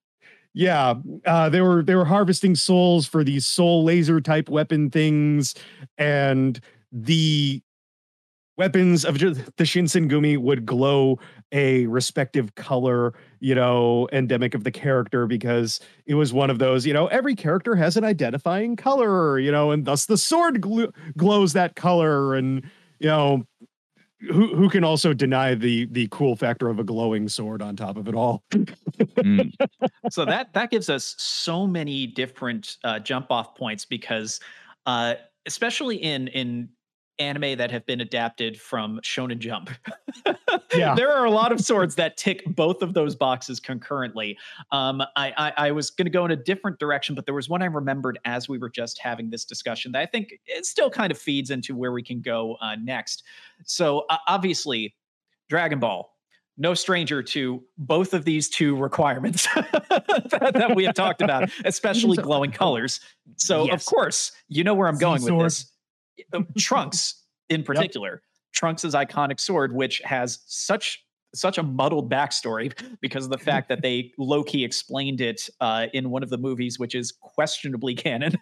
yeah, 0.55 0.95
uh, 1.25 1.49
they 1.49 1.61
were 1.61 1.83
they 1.83 1.93
were 1.95 2.05
harvesting 2.05 2.55
souls 2.55 3.05
for 3.05 3.23
these 3.23 3.45
soul 3.45 3.83
laser 3.83 4.19
type 4.19 4.49
weapon 4.49 4.89
things, 4.89 5.53
and 5.99 6.59
the 6.91 7.61
weapons 8.59 9.05
of 9.05 9.17
the 9.19 9.63
Shinsengumi 9.63 10.37
would 10.37 10.65
glow 10.65 11.17
a 11.53 11.87
respective 11.87 12.53
color, 12.55 13.13
you 13.39 13.55
know, 13.55 14.09
endemic 14.11 14.53
of 14.53 14.65
the 14.65 14.71
character 14.71 15.25
because 15.25 15.79
it 16.05 16.15
was 16.15 16.33
one 16.33 16.49
of 16.49 16.59
those, 16.59 16.85
you 16.85 16.93
know, 16.93 17.07
every 17.07 17.35
character 17.35 17.73
has 17.73 17.95
an 17.95 18.03
identifying 18.03 18.75
color, 18.75 19.39
you 19.39 19.49
know, 19.49 19.71
and 19.71 19.85
thus 19.85 20.07
the 20.07 20.17
sword 20.17 20.61
gl- 20.61 20.93
glows 21.15 21.53
that 21.53 21.77
color 21.77 22.35
and 22.35 22.69
you 22.99 23.07
know 23.07 23.45
who 24.27 24.53
who 24.53 24.69
can 24.69 24.83
also 24.83 25.13
deny 25.13 25.55
the 25.55 25.85
the 25.91 26.09
cool 26.11 26.35
factor 26.35 26.67
of 26.67 26.79
a 26.79 26.83
glowing 26.83 27.29
sword 27.29 27.61
on 27.61 27.77
top 27.77 27.95
of 27.95 28.09
it 28.09 28.13
all. 28.15 28.43
Mm. 28.51 29.53
so 30.11 30.25
that 30.25 30.53
that 30.53 30.69
gives 30.69 30.89
us 30.89 31.15
so 31.17 31.65
many 31.65 32.05
different 32.07 32.75
uh, 32.83 32.99
jump 32.99 33.27
off 33.29 33.55
points 33.55 33.85
because 33.85 34.41
uh, 34.85 35.15
especially 35.45 35.95
in 35.95 36.27
in 36.27 36.67
anime 37.19 37.57
that 37.57 37.69
have 37.71 37.85
been 37.85 38.01
adapted 38.01 38.59
from 38.59 38.99
Shonen 39.03 39.39
Jump. 39.39 39.69
Yeah. 40.75 40.93
there 40.93 41.11
are 41.11 41.25
a 41.25 41.31
lot 41.31 41.51
of 41.51 41.59
swords 41.59 41.95
that 41.95 42.15
tick 42.15 42.43
both 42.45 42.83
of 42.83 42.93
those 42.93 43.15
boxes 43.15 43.59
concurrently. 43.59 44.37
Um, 44.71 45.01
I, 45.15 45.33
I, 45.35 45.53
I 45.57 45.71
was 45.71 45.89
going 45.89 46.05
to 46.05 46.11
go 46.11 46.25
in 46.25 46.31
a 46.31 46.35
different 46.35 46.77
direction, 46.79 47.15
but 47.15 47.25
there 47.25 47.33
was 47.33 47.49
one 47.49 47.63
I 47.63 47.65
remembered 47.65 48.19
as 48.25 48.47
we 48.47 48.59
were 48.59 48.69
just 48.69 48.99
having 48.99 49.31
this 49.31 49.45
discussion 49.45 49.91
that 49.93 50.01
I 50.01 50.05
think 50.05 50.33
it 50.45 50.65
still 50.65 50.89
kind 50.91 51.11
of 51.11 51.17
feeds 51.17 51.49
into 51.49 51.75
where 51.75 51.91
we 51.91 52.03
can 52.03 52.21
go 52.21 52.55
uh, 52.61 52.75
next. 52.75 53.23
So 53.65 54.05
uh, 54.09 54.17
obviously, 54.27 54.95
Dragon 55.49 55.79
Ball. 55.79 56.13
No 56.57 56.73
stranger 56.73 57.23
to 57.23 57.63
both 57.77 58.13
of 58.13 58.25
these 58.25 58.49
two 58.49 58.75
requirements 58.75 59.47
that, 59.55 60.51
that 60.53 60.75
we 60.75 60.83
have 60.83 60.93
talked 60.93 61.21
about, 61.21 61.49
especially 61.63 62.17
glowing 62.21 62.51
colors. 62.51 62.99
So, 63.37 63.71
of 63.71 63.85
course, 63.85 64.33
you 64.49 64.65
know 64.65 64.73
where 64.73 64.89
I'm 64.89 64.97
going 64.97 65.23
with 65.23 65.39
this 65.39 65.71
Trunks 66.57 67.23
in 67.49 67.63
particular. 67.63 68.21
Trunks' 68.53 68.83
iconic 68.85 69.39
sword, 69.39 69.73
which 69.73 69.99
has 70.05 70.39
such 70.47 71.03
such 71.35 71.59
a 71.59 71.63
muddled 71.63 72.09
backstory 72.09 72.73
because 73.01 73.23
of 73.23 73.29
the 73.29 73.37
fact 73.37 73.69
that 73.69 73.81
they 73.83 74.11
low 74.17 74.43
key 74.43 74.63
explained 74.63 75.21
it 75.21 75.47
uh, 75.61 75.85
in 75.93 76.09
one 76.09 76.23
of 76.23 76.29
the 76.31 76.37
movies, 76.37 76.79
which 76.79 76.95
is 76.95 77.11
questionably 77.21 77.93
canon. 77.93 78.33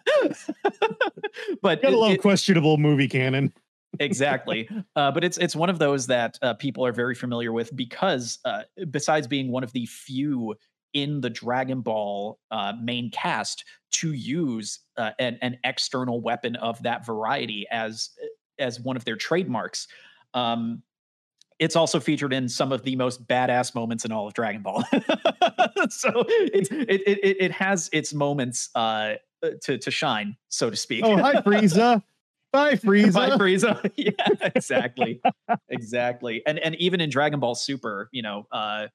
but 1.62 1.82
Got 1.82 1.92
a 1.92 1.94
it- 1.94 1.98
little 1.98 2.14
it- 2.14 2.20
questionable 2.22 2.78
movie 2.78 3.08
canon. 3.08 3.52
exactly. 4.00 4.68
Uh, 4.96 5.10
but 5.10 5.24
it's 5.24 5.38
it's 5.38 5.54
one 5.56 5.70
of 5.70 5.78
those 5.78 6.06
that 6.06 6.38
uh, 6.42 6.54
people 6.54 6.84
are 6.84 6.92
very 6.92 7.14
familiar 7.14 7.52
with 7.52 7.74
because 7.76 8.38
uh, 8.44 8.62
besides 8.90 9.26
being 9.26 9.50
one 9.50 9.64
of 9.64 9.72
the 9.72 9.86
few 9.86 10.54
in 11.02 11.20
the 11.20 11.30
Dragon 11.30 11.80
Ball 11.80 12.38
uh, 12.50 12.72
main 12.80 13.10
cast 13.10 13.64
to 13.90 14.12
use 14.12 14.80
uh, 14.96 15.10
an 15.18 15.38
an 15.42 15.58
external 15.64 16.20
weapon 16.20 16.56
of 16.56 16.82
that 16.82 17.06
variety 17.06 17.66
as 17.70 18.10
as 18.58 18.80
one 18.80 18.96
of 18.96 19.04
their 19.04 19.16
trademarks. 19.16 19.86
Um, 20.34 20.82
it's 21.58 21.74
also 21.74 21.98
featured 21.98 22.32
in 22.32 22.48
some 22.48 22.70
of 22.70 22.82
the 22.82 22.94
most 22.96 23.26
badass 23.26 23.74
moments 23.74 24.04
in 24.04 24.12
all 24.12 24.28
of 24.28 24.34
Dragon 24.34 24.62
Ball. 24.62 24.84
so 25.90 26.24
it's, 26.28 26.70
it, 26.70 26.88
it 26.88 27.18
it 27.22 27.36
it 27.40 27.52
has 27.52 27.88
its 27.92 28.12
moments 28.14 28.70
uh, 28.74 29.14
uh, 29.42 29.50
to 29.62 29.78
to 29.78 29.90
shine, 29.90 30.36
so 30.48 30.70
to 30.70 30.76
speak. 30.76 31.04
Oh, 31.04 31.16
hi 31.16 31.34
Frieza. 31.34 32.02
Bye 32.52 32.74
Frieza. 32.76 33.12
By 33.12 33.30
Frieza. 33.30 33.92
yeah, 33.96 34.48
exactly. 34.54 35.20
exactly. 35.68 36.42
And 36.46 36.58
and 36.58 36.74
even 36.76 37.00
in 37.00 37.10
Dragon 37.10 37.40
Ball 37.40 37.54
Super, 37.54 38.08
you 38.12 38.22
know, 38.22 38.46
uh 38.52 38.88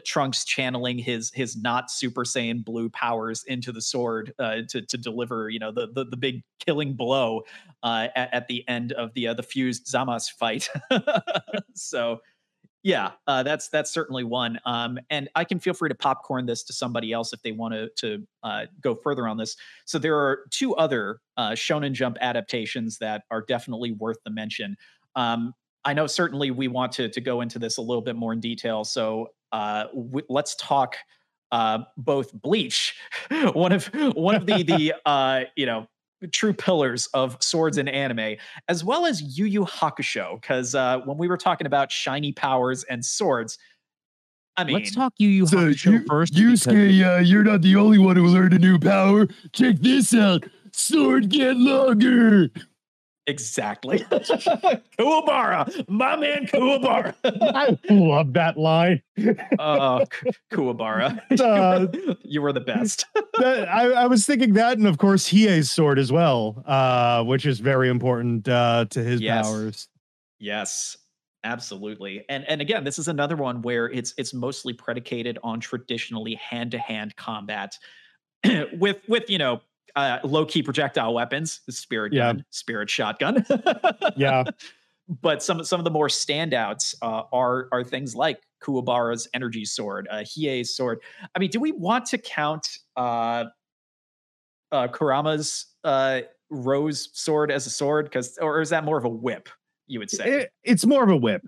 Trunks 0.00 0.44
channeling 0.44 0.98
his 0.98 1.30
his 1.34 1.56
not 1.56 1.90
Super 1.90 2.24
Saiyan 2.24 2.64
blue 2.64 2.88
powers 2.88 3.44
into 3.44 3.72
the 3.72 3.82
sword 3.82 4.32
uh, 4.38 4.62
to 4.68 4.82
to 4.82 4.98
deliver 4.98 5.48
you 5.48 5.58
know 5.58 5.72
the 5.72 5.88
the, 5.92 6.04
the 6.04 6.16
big 6.16 6.42
killing 6.64 6.94
blow 6.94 7.42
uh, 7.82 8.08
at, 8.14 8.34
at 8.34 8.48
the 8.48 8.66
end 8.68 8.92
of 8.92 9.12
the 9.14 9.28
uh, 9.28 9.34
the 9.34 9.42
fused 9.42 9.86
Zamas 9.86 10.30
fight. 10.30 10.68
so 11.74 12.20
yeah, 12.84 13.12
uh, 13.28 13.44
that's 13.44 13.68
that's 13.68 13.92
certainly 13.92 14.24
one. 14.24 14.58
Um, 14.64 14.98
and 15.08 15.28
I 15.36 15.44
can 15.44 15.60
feel 15.60 15.74
free 15.74 15.88
to 15.88 15.94
popcorn 15.94 16.46
this 16.46 16.64
to 16.64 16.72
somebody 16.72 17.12
else 17.12 17.32
if 17.32 17.40
they 17.42 17.52
want 17.52 17.74
to 17.74 17.90
to 17.98 18.26
uh, 18.42 18.66
go 18.80 18.94
further 18.94 19.28
on 19.28 19.36
this. 19.36 19.56
So 19.84 19.98
there 19.98 20.16
are 20.16 20.40
two 20.50 20.74
other 20.74 21.20
uh, 21.36 21.50
Shonen 21.50 21.92
Jump 21.92 22.16
adaptations 22.20 22.98
that 22.98 23.22
are 23.30 23.42
definitely 23.42 23.92
worth 23.92 24.18
the 24.24 24.30
mention. 24.30 24.76
Um, 25.14 25.54
I 25.84 25.92
know 25.94 26.06
certainly 26.06 26.50
we 26.50 26.68
want 26.68 26.92
to 26.92 27.08
to 27.08 27.20
go 27.20 27.40
into 27.40 27.58
this 27.58 27.76
a 27.78 27.82
little 27.82 28.02
bit 28.02 28.16
more 28.16 28.32
in 28.32 28.40
detail. 28.40 28.84
So 28.84 29.28
uh, 29.52 29.84
w- 29.94 30.26
let's 30.28 30.54
talk 30.56 30.96
uh, 31.50 31.80
both 31.96 32.32
Bleach, 32.32 32.94
one 33.52 33.72
of 33.72 33.86
one 34.14 34.34
of 34.34 34.46
the 34.46 34.62
the 34.62 34.94
uh, 35.06 35.40
you 35.56 35.66
know 35.66 35.86
true 36.32 36.52
pillars 36.52 37.08
of 37.14 37.36
swords 37.40 37.78
in 37.78 37.88
anime, 37.88 38.36
as 38.68 38.84
well 38.84 39.06
as 39.06 39.36
Yu 39.36 39.44
Yu 39.44 39.64
Hakusho. 39.64 40.40
Because 40.40 40.74
uh, 40.74 40.98
when 41.04 41.18
we 41.18 41.26
were 41.28 41.36
talking 41.36 41.66
about 41.66 41.90
shiny 41.90 42.32
powers 42.32 42.84
and 42.84 43.04
swords, 43.04 43.58
I 44.56 44.64
mean, 44.64 44.76
Let's 44.76 44.94
talk 44.94 45.14
Yu 45.18 45.28
Yu 45.28 45.46
So 45.46 45.56
Hakusho 45.56 45.92
you, 45.92 46.04
first. 46.06 46.34
because- 46.34 46.60
Yusuke, 46.66 47.16
uh, 47.16 47.20
you're 47.20 47.42
not 47.42 47.62
the 47.62 47.74
only 47.76 47.98
one 47.98 48.16
who 48.16 48.26
learned 48.28 48.52
a 48.54 48.58
new 48.58 48.78
power. 48.78 49.26
Check 49.52 49.76
this 49.80 50.14
out. 50.14 50.44
Sword 50.72 51.28
get 51.28 51.56
longer. 51.56 52.50
Exactly. 53.26 53.98
Kuwabara, 54.98 55.88
my 55.88 56.16
man 56.16 56.46
Kuwabara. 56.46 57.14
I 57.24 57.76
love 57.92 58.32
that 58.34 58.56
line. 58.56 59.02
oh, 59.58 60.04
Ku- 60.10 60.30
Kuwabara, 60.52 61.20
Uh, 61.40 61.86
you, 61.92 62.06
were, 62.06 62.16
you 62.22 62.42
were 62.42 62.52
the 62.52 62.60
best. 62.60 63.06
that, 63.38 63.68
I, 63.68 63.90
I 63.92 64.06
was 64.06 64.26
thinking 64.26 64.54
that, 64.54 64.78
and 64.78 64.86
of 64.86 64.98
course 64.98 65.28
Hiei's 65.28 65.70
sword 65.70 65.98
as 65.98 66.10
well, 66.12 66.62
uh, 66.66 67.22
which 67.24 67.46
is 67.46 67.60
very 67.60 67.88
important 67.88 68.48
uh, 68.48 68.86
to 68.90 69.02
his 69.02 69.20
Yes. 69.20 69.46
powers. 69.46 69.88
Yes, 70.38 70.96
absolutely. 71.44 72.24
And 72.28 72.44
and 72.48 72.60
again, 72.60 72.84
this 72.84 72.98
is 72.98 73.08
another 73.08 73.36
one 73.36 73.62
where 73.62 73.86
it's 73.86 74.12
it's 74.18 74.34
mostly 74.34 74.72
predicated 74.72 75.38
on 75.44 75.60
traditionally 75.60 76.34
hand-to-hand 76.34 77.14
combat 77.16 77.76
with 78.74 78.98
with 79.08 79.30
you 79.30 79.38
know 79.38 79.60
uh, 79.96 80.18
low-key 80.24 80.62
projectile 80.62 81.12
weapons, 81.14 81.60
spirit 81.70 82.12
Yeah. 82.12 82.32
gun, 82.32 82.44
spirit 82.50 82.88
shotgun. 82.90 83.44
Yeah. 84.16 84.44
But 85.20 85.42
some 85.42 85.62
some 85.64 85.80
of 85.80 85.84
the 85.84 85.90
more 85.90 86.06
standouts 86.06 86.94
uh, 87.02 87.24
are 87.32 87.68
are 87.72 87.82
things 87.84 88.14
like 88.14 88.40
Kuwabara's 88.62 89.28
energy 89.34 89.64
sword, 89.64 90.06
uh, 90.10 90.18
Hiei's 90.22 90.74
sword. 90.74 91.00
I 91.34 91.38
mean, 91.40 91.50
do 91.50 91.58
we 91.60 91.72
want 91.72 92.06
to 92.06 92.18
count 92.18 92.66
uh, 92.96 93.46
uh, 94.70 94.88
Kurama's 94.88 95.66
uh, 95.84 96.20
rose 96.50 97.10
sword 97.12 97.50
as 97.50 97.66
a 97.66 97.70
sword? 97.70 98.06
Because 98.06 98.38
or 98.40 98.60
is 98.62 98.70
that 98.70 98.84
more 98.84 98.96
of 98.96 99.04
a 99.04 99.08
whip? 99.08 99.48
You 99.88 99.98
would 99.98 100.08
say. 100.10 100.42
It- 100.42 100.52
it's 100.62 100.86
more 100.86 101.02
of 101.02 101.10
a 101.10 101.16
whip. 101.16 101.42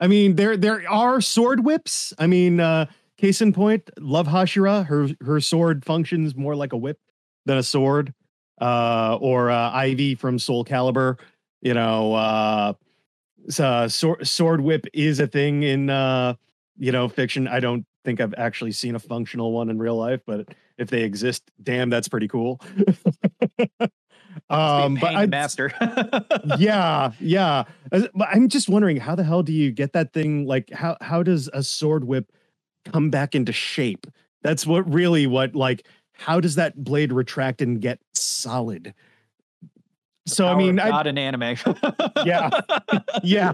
I 0.00 0.06
mean, 0.06 0.36
there 0.36 0.56
there 0.56 0.88
are 0.88 1.20
sword 1.22 1.64
whips. 1.64 2.12
I 2.18 2.26
mean, 2.26 2.60
uh, 2.60 2.86
case 3.18 3.40
in 3.42 3.52
point, 3.52 3.90
Love 3.98 4.28
Hashira, 4.28 4.86
her 4.86 5.08
her 5.24 5.40
sword 5.40 5.84
functions 5.84 6.36
more 6.36 6.56
like 6.56 6.72
a 6.72 6.76
whip 6.76 6.98
than 7.46 7.58
a 7.58 7.62
sword. 7.62 8.14
Uh, 8.60 9.18
or 9.20 9.50
uh, 9.50 9.70
Ivy 9.72 10.14
from 10.14 10.38
Soul 10.38 10.64
Calibur, 10.64 11.18
you 11.62 11.74
know, 11.74 12.14
uh, 12.14 12.72
s- 13.48 13.60
uh, 13.60 13.88
sword 13.88 14.26
sword 14.26 14.60
whip 14.62 14.86
is 14.94 15.20
a 15.20 15.26
thing 15.26 15.62
in 15.64 15.90
uh, 15.90 16.34
you 16.78 16.92
know 16.92 17.08
fiction. 17.08 17.48
I 17.48 17.60
don't 17.60 17.86
think 18.04 18.20
I've 18.20 18.34
actually 18.38 18.72
seen 18.72 18.94
a 18.96 18.98
functional 19.00 19.52
one 19.52 19.70
in 19.70 19.78
real 19.78 19.96
life, 19.96 20.20
but 20.26 20.48
if 20.78 20.90
they 20.90 21.02
exist, 21.02 21.42
damn, 21.62 21.90
that's 21.90 22.08
pretty 22.08 22.28
cool. 22.28 22.60
um, 24.50 24.96
but 24.96 25.14
I, 25.14 25.26
master. 25.26 25.72
yeah, 26.58 27.12
yeah. 27.20 27.64
But 27.90 28.12
I'm 28.30 28.48
just 28.48 28.68
wondering, 28.68 28.98
how 28.98 29.14
the 29.14 29.24
hell 29.24 29.42
do 29.42 29.52
you 29.52 29.72
get 29.72 29.92
that 29.94 30.12
thing? 30.12 30.46
Like, 30.46 30.70
how 30.72 30.96
how 31.00 31.22
does 31.22 31.48
a 31.52 31.62
sword 31.62 32.04
whip 32.04 32.32
come 32.84 33.10
back 33.10 33.34
into 33.34 33.52
shape? 33.52 34.06
That's 34.42 34.66
what 34.66 34.92
really 34.92 35.26
what 35.26 35.54
like. 35.54 35.86
How 36.12 36.38
does 36.38 36.54
that 36.54 36.84
blade 36.84 37.12
retract 37.12 37.60
and 37.60 37.80
get 37.80 37.98
solid? 38.12 38.94
So 40.26 40.46
I 40.46 40.54
mean, 40.54 40.78
of 40.78 40.86
I, 40.86 40.90
God 40.90 41.06
in 41.06 41.18
anime. 41.18 41.56
Yeah. 42.24 42.48
yeah, 43.22 43.52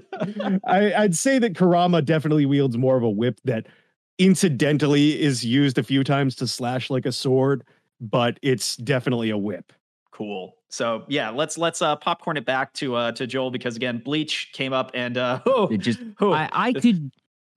I, 0.64 0.92
I'd 0.94 1.16
say 1.16 1.40
that 1.40 1.56
Kurama 1.56 2.02
definitely 2.02 2.46
wields 2.46 2.78
more 2.78 2.96
of 2.96 3.02
a 3.02 3.10
whip 3.10 3.40
that 3.44 3.66
incidentally 4.18 5.20
is 5.20 5.44
used 5.44 5.78
a 5.78 5.82
few 5.82 6.04
times 6.04 6.36
to 6.36 6.46
slash 6.46 6.88
like 6.88 7.06
a 7.06 7.10
sword, 7.10 7.64
but 8.00 8.38
it's 8.42 8.76
definitely 8.76 9.30
a 9.30 9.38
whip. 9.38 9.72
cool. 10.12 10.56
So 10.68 11.04
yeah, 11.08 11.30
let's 11.30 11.58
let's 11.58 11.82
uh 11.82 11.96
popcorn 11.96 12.36
it 12.36 12.44
back 12.44 12.72
to 12.74 12.94
uh 12.94 13.12
to 13.12 13.26
Joel 13.26 13.50
because 13.50 13.74
again, 13.74 13.98
Bleach 14.04 14.50
came 14.52 14.72
up 14.72 14.92
and 14.94 15.18
uh 15.18 15.40
oh, 15.46 15.66
It 15.72 15.78
just 15.78 15.98
oh, 16.20 16.32
I, 16.32 16.48
I 16.52 16.72
could 16.72 17.10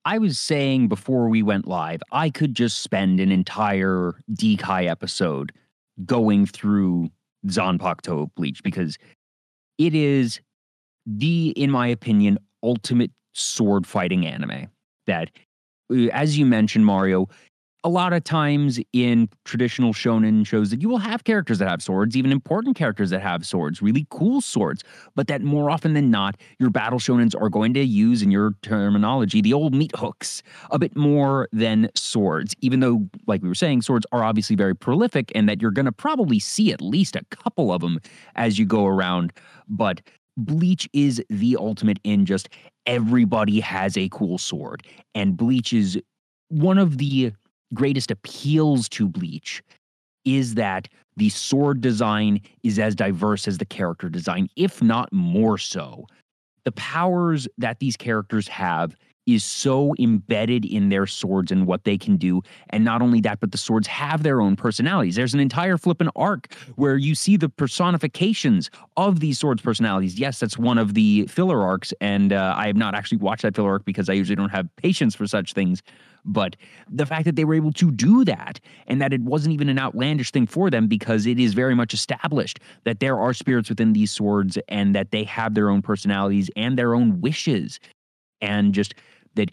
I 0.05 0.17
was 0.17 0.37
saying 0.37 0.89
before 0.89 1.29
we 1.29 1.43
went 1.43 1.67
live, 1.67 2.01
I 2.11 2.29
could 2.29 2.55
just 2.55 2.79
spend 2.79 3.19
an 3.19 3.31
entire 3.31 4.13
Dekai 4.31 4.89
episode 4.89 5.51
going 6.05 6.45
through 6.45 7.09
Zanpakuto 7.47 8.29
Bleach 8.35 8.61
because 8.63 8.97
it 9.77 9.95
is 9.95 10.41
the, 11.05 11.49
in 11.51 11.71
my 11.71 11.87
opinion, 11.87 12.37
ultimate 12.61 13.11
sword 13.33 13.87
fighting 13.87 14.25
anime. 14.25 14.67
That, 15.07 15.29
uh, 15.91 16.07
as 16.11 16.37
you 16.37 16.45
mentioned, 16.45 16.85
Mario, 16.85 17.27
a 17.83 17.89
lot 17.89 18.13
of 18.13 18.23
times 18.23 18.79
in 18.93 19.27
traditional 19.43 19.93
shonen 19.93 20.47
shows 20.47 20.69
that 20.69 20.81
you 20.81 20.87
will 20.87 20.99
have 20.99 21.25
characters 21.25 21.59
that 21.59 21.67
have 21.67 21.81
swords, 21.81 22.15
even 22.15 22.31
important 22.31 22.77
characters 22.77 23.09
that 23.09 23.21
have 23.21 23.45
swords, 23.45 23.81
really 23.81 24.07
cool 24.09 24.39
swords, 24.39 24.83
but 25.15 25.27
that 25.27 25.41
more 25.41 25.69
often 25.69 25.93
than 25.93 26.09
not, 26.09 26.37
your 26.59 26.69
battle 26.69 26.99
shonens 26.99 27.39
are 27.39 27.49
going 27.49 27.73
to 27.73 27.83
use, 27.83 28.21
in 28.21 28.31
your 28.31 28.55
terminology, 28.61 29.41
the 29.41 29.53
old 29.53 29.73
meat 29.75 29.91
hooks 29.95 30.41
a 30.71 30.79
bit 30.79 30.95
more 30.95 31.49
than 31.51 31.89
swords, 31.93 32.55
even 32.61 32.79
though, 32.79 33.07
like 33.27 33.41
we 33.41 33.49
were 33.49 33.55
saying, 33.55 33.81
swords 33.81 34.05
are 34.13 34.23
obviously 34.23 34.55
very 34.55 34.75
prolific 34.75 35.31
and 35.35 35.49
that 35.49 35.61
you're 35.61 35.71
going 35.71 35.85
to 35.85 35.91
probably 35.91 36.39
see 36.39 36.71
at 36.71 36.81
least 36.81 37.15
a 37.15 37.25
couple 37.31 37.73
of 37.73 37.81
them 37.81 37.99
as 38.35 38.57
you 38.57 38.65
go 38.65 38.85
around. 38.85 39.33
But 39.67 40.01
Bleach 40.37 40.89
is 40.93 41.21
the 41.29 41.57
ultimate 41.59 41.99
in 42.03 42.25
just 42.25 42.49
everybody 42.85 43.59
has 43.59 43.97
a 43.97 44.09
cool 44.09 44.37
sword. 44.37 44.83
And 45.13 45.37
Bleach 45.37 45.73
is 45.73 45.99
one 46.49 46.77
of 46.77 46.97
the 46.97 47.33
greatest 47.73 48.12
appeals 48.12 48.88
to 48.89 49.07
Bleach 49.07 49.63
is 50.25 50.55
that 50.55 50.88
the 51.17 51.29
sword 51.29 51.81
design 51.81 52.41
is 52.63 52.79
as 52.79 52.95
diverse 52.95 53.47
as 53.47 53.57
the 53.57 53.65
character 53.65 54.09
design, 54.09 54.47
if 54.55 54.81
not 54.81 55.12
more 55.12 55.57
so. 55.57 56.05
The 56.63 56.71
powers 56.71 57.47
that 57.57 57.79
these 57.79 57.97
characters 57.97 58.47
have 58.47 58.95
is 59.25 59.43
so 59.43 59.93
embedded 59.99 60.65
in 60.65 60.89
their 60.89 61.07
swords 61.07 61.51
and 61.51 61.65
what 61.65 61.83
they 61.83 61.97
can 61.97 62.17
do. 62.17 62.41
And 62.69 62.83
not 62.83 63.01
only 63.01 63.21
that, 63.21 63.39
but 63.39 63.51
the 63.51 63.57
swords 63.57 63.88
have 63.88 64.23
their 64.23 64.41
own 64.41 64.55
personalities. 64.55 65.15
There's 65.15 65.33
an 65.33 65.39
entire 65.39 65.77
flippin' 65.77 66.09
arc 66.15 66.53
where 66.75 66.97
you 66.97 67.15
see 67.15 67.38
the 67.38 67.49
personifications 67.49 68.69
of 68.97 69.19
these 69.19 69.39
swords' 69.39 69.62
personalities. 69.62 70.19
Yes, 70.19 70.39
that's 70.39 70.57
one 70.57 70.77
of 70.77 70.93
the 70.93 71.25
filler 71.27 71.62
arcs. 71.62 71.93
And 72.01 72.33
uh, 72.33 72.53
I 72.57 72.67
have 72.67 72.75
not 72.75 72.95
actually 72.95 73.19
watched 73.19 73.43
that 73.43 73.55
filler 73.55 73.71
arc 73.71 73.86
because 73.86 74.09
I 74.09 74.13
usually 74.13 74.36
don't 74.36 74.49
have 74.49 74.67
patience 74.75 75.15
for 75.15 75.27
such 75.27 75.53
things. 75.53 75.81
But 76.25 76.55
the 76.89 77.05
fact 77.05 77.25
that 77.25 77.36
they 77.36 77.45
were 77.45 77.53
able 77.53 77.73
to 77.73 77.91
do 77.91 78.23
that 78.25 78.59
and 78.88 79.01
that 79.01 79.13
it 79.13 79.21
wasn't 79.21 79.53
even 79.53 79.69
an 79.69 79.77
outlandish 79.77 80.31
thing 80.31 80.47
for 80.47 80.69
them 80.69 80.88
because 80.88 81.25
it 81.25 81.39
is 81.39 81.53
very 81.53 81.75
much 81.75 81.93
established 81.93 82.59
that 82.86 82.99
there 82.99 83.19
are 83.19 83.33
spirits 83.33 83.69
within 83.69 83.93
these 83.93 84.12
swords 84.12 84.57
and 84.69 84.95
that 84.95 85.12
they 85.12 85.23
have 85.25 85.53
their 85.53 85.69
own 85.69 85.81
personalities 85.81 86.49
and 86.55 86.77
their 86.77 86.95
own 86.95 87.19
wishes. 87.19 87.79
And 88.41 88.73
just 88.73 88.93
that 89.35 89.51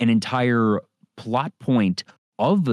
an 0.00 0.08
entire 0.08 0.80
plot 1.16 1.52
point 1.60 2.04
of 2.38 2.68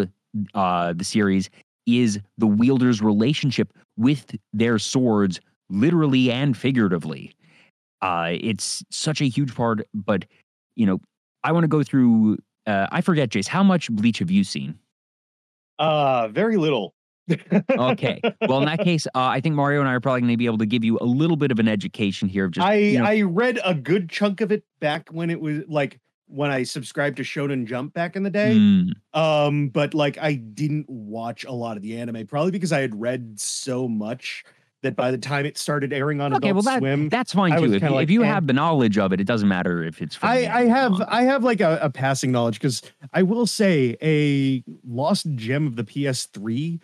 uh, 0.54 0.94
the 0.94 1.04
series 1.04 1.50
is 1.86 2.20
the 2.38 2.48
wielder's 2.48 3.02
relationship 3.02 3.74
with 3.98 4.36
their 4.54 4.78
swords, 4.80 5.40
literally 5.70 6.32
and 6.32 6.56
figuratively. 6.56 7.34
Uh, 8.02 8.30
it's 8.32 8.84
such 8.92 9.22
a 9.22 9.26
huge 9.26 9.56
part, 9.56 9.88
but 9.94 10.26
you 10.76 10.86
know, 10.86 11.00
I 11.44 11.52
want 11.52 11.64
to 11.64 11.68
go 11.68 11.84
through. 11.84 12.38
Uh, 12.66 12.88
I 12.92 13.02
forget, 13.02 13.30
Jace, 13.30 13.48
how 13.48 13.64
much 13.64 13.90
Bleach 13.90 14.20
have 14.20 14.30
you 14.30 14.44
seen? 14.44 14.78
Uh, 15.80 16.28
very 16.28 16.58
little. 16.58 16.94
Okay, 17.70 18.22
well, 18.48 18.60
in 18.60 18.66
that 18.66 18.80
case, 18.80 19.06
uh, 19.08 19.12
I 19.20 19.42
think 19.42 19.56
Mario 19.56 19.82
and 19.82 19.90
I 19.90 19.94
are 19.94 20.00
probably 20.00 20.22
going 20.22 20.32
to 20.32 20.38
be 20.38 20.46
able 20.46 20.60
to 20.60 20.66
give 20.66 20.84
you 20.84 20.98
a 21.02 21.06
little 21.06 21.36
bit 21.36 21.52
of 21.52 21.60
an 21.60 21.68
education 21.68 22.30
here 22.30 22.46
of 22.46 22.52
just 22.52 22.66
I 22.66 22.76
you 22.76 23.00
know, 23.00 23.06
I 23.06 23.22
read 23.22 23.60
a 23.66 23.74
good 23.74 24.10
chunk 24.10 24.40
of 24.40 24.52
it 24.52 24.64
back 24.80 25.10
when 25.10 25.30
it 25.30 25.42
was 25.42 25.64
like 25.68 26.00
when 26.28 26.52
I 26.52 26.64
subscribed 26.64 27.18
to 27.18 27.24
Shonen 27.24 27.66
Jump 27.66 27.94
back 27.94 28.16
in 28.16 28.24
the 28.24 28.30
day. 28.30 28.56
mm, 28.58 28.92
Um, 29.14 29.70
but 29.70 29.94
like 29.94 30.18
I 30.18 30.34
didn't 30.36 30.90
watch 30.90 31.46
a 31.46 31.52
lot 31.52 31.78
of 31.78 31.84
the 31.84 31.98
anime, 31.98 32.28
probably 32.28 32.52
because 32.52 32.72
I 32.72 32.82
had 32.82 33.00
read 33.00 33.40
so 33.40 33.88
much 33.88 34.44
that 34.84 34.96
by 34.96 35.10
the 35.10 35.18
time 35.18 35.46
it 35.46 35.58
started 35.58 35.92
airing 35.92 36.22
on 36.22 36.34
okay, 36.36 36.52
well 36.52 36.60
Adult 36.60 36.66
that 36.66 36.80
Swim, 36.80 37.10
that's 37.10 37.34
fine 37.34 37.58
too. 37.58 37.74
If, 37.74 37.82
you- 37.82 37.90
like, 37.90 38.04
if 38.04 38.10
you 38.12 38.24
eh. 38.24 38.28
have 38.28 38.46
the 38.46 38.54
knowledge 38.54 38.98
of 38.98 39.12
it, 39.14 39.20
it 39.20 39.26
doesn't 39.26 39.48
matter 39.48 39.84
if 39.84 40.02
it's. 40.02 40.18
I, 40.22 40.48
I 40.48 40.66
have 40.66 40.94
on. 40.94 41.04
I 41.04 41.24
have 41.24 41.44
like 41.44 41.62
a, 41.62 41.80
a 41.82 41.90
passing 41.90 42.32
knowledge 42.32 42.56
because 42.60 42.82
I 43.14 43.24
will 43.24 43.48
say 43.48 43.98
a 44.02 44.64
lost 44.88 45.28
gem 45.36 45.66
of 45.66 45.76
the 45.78 45.84
PS3 45.84 46.80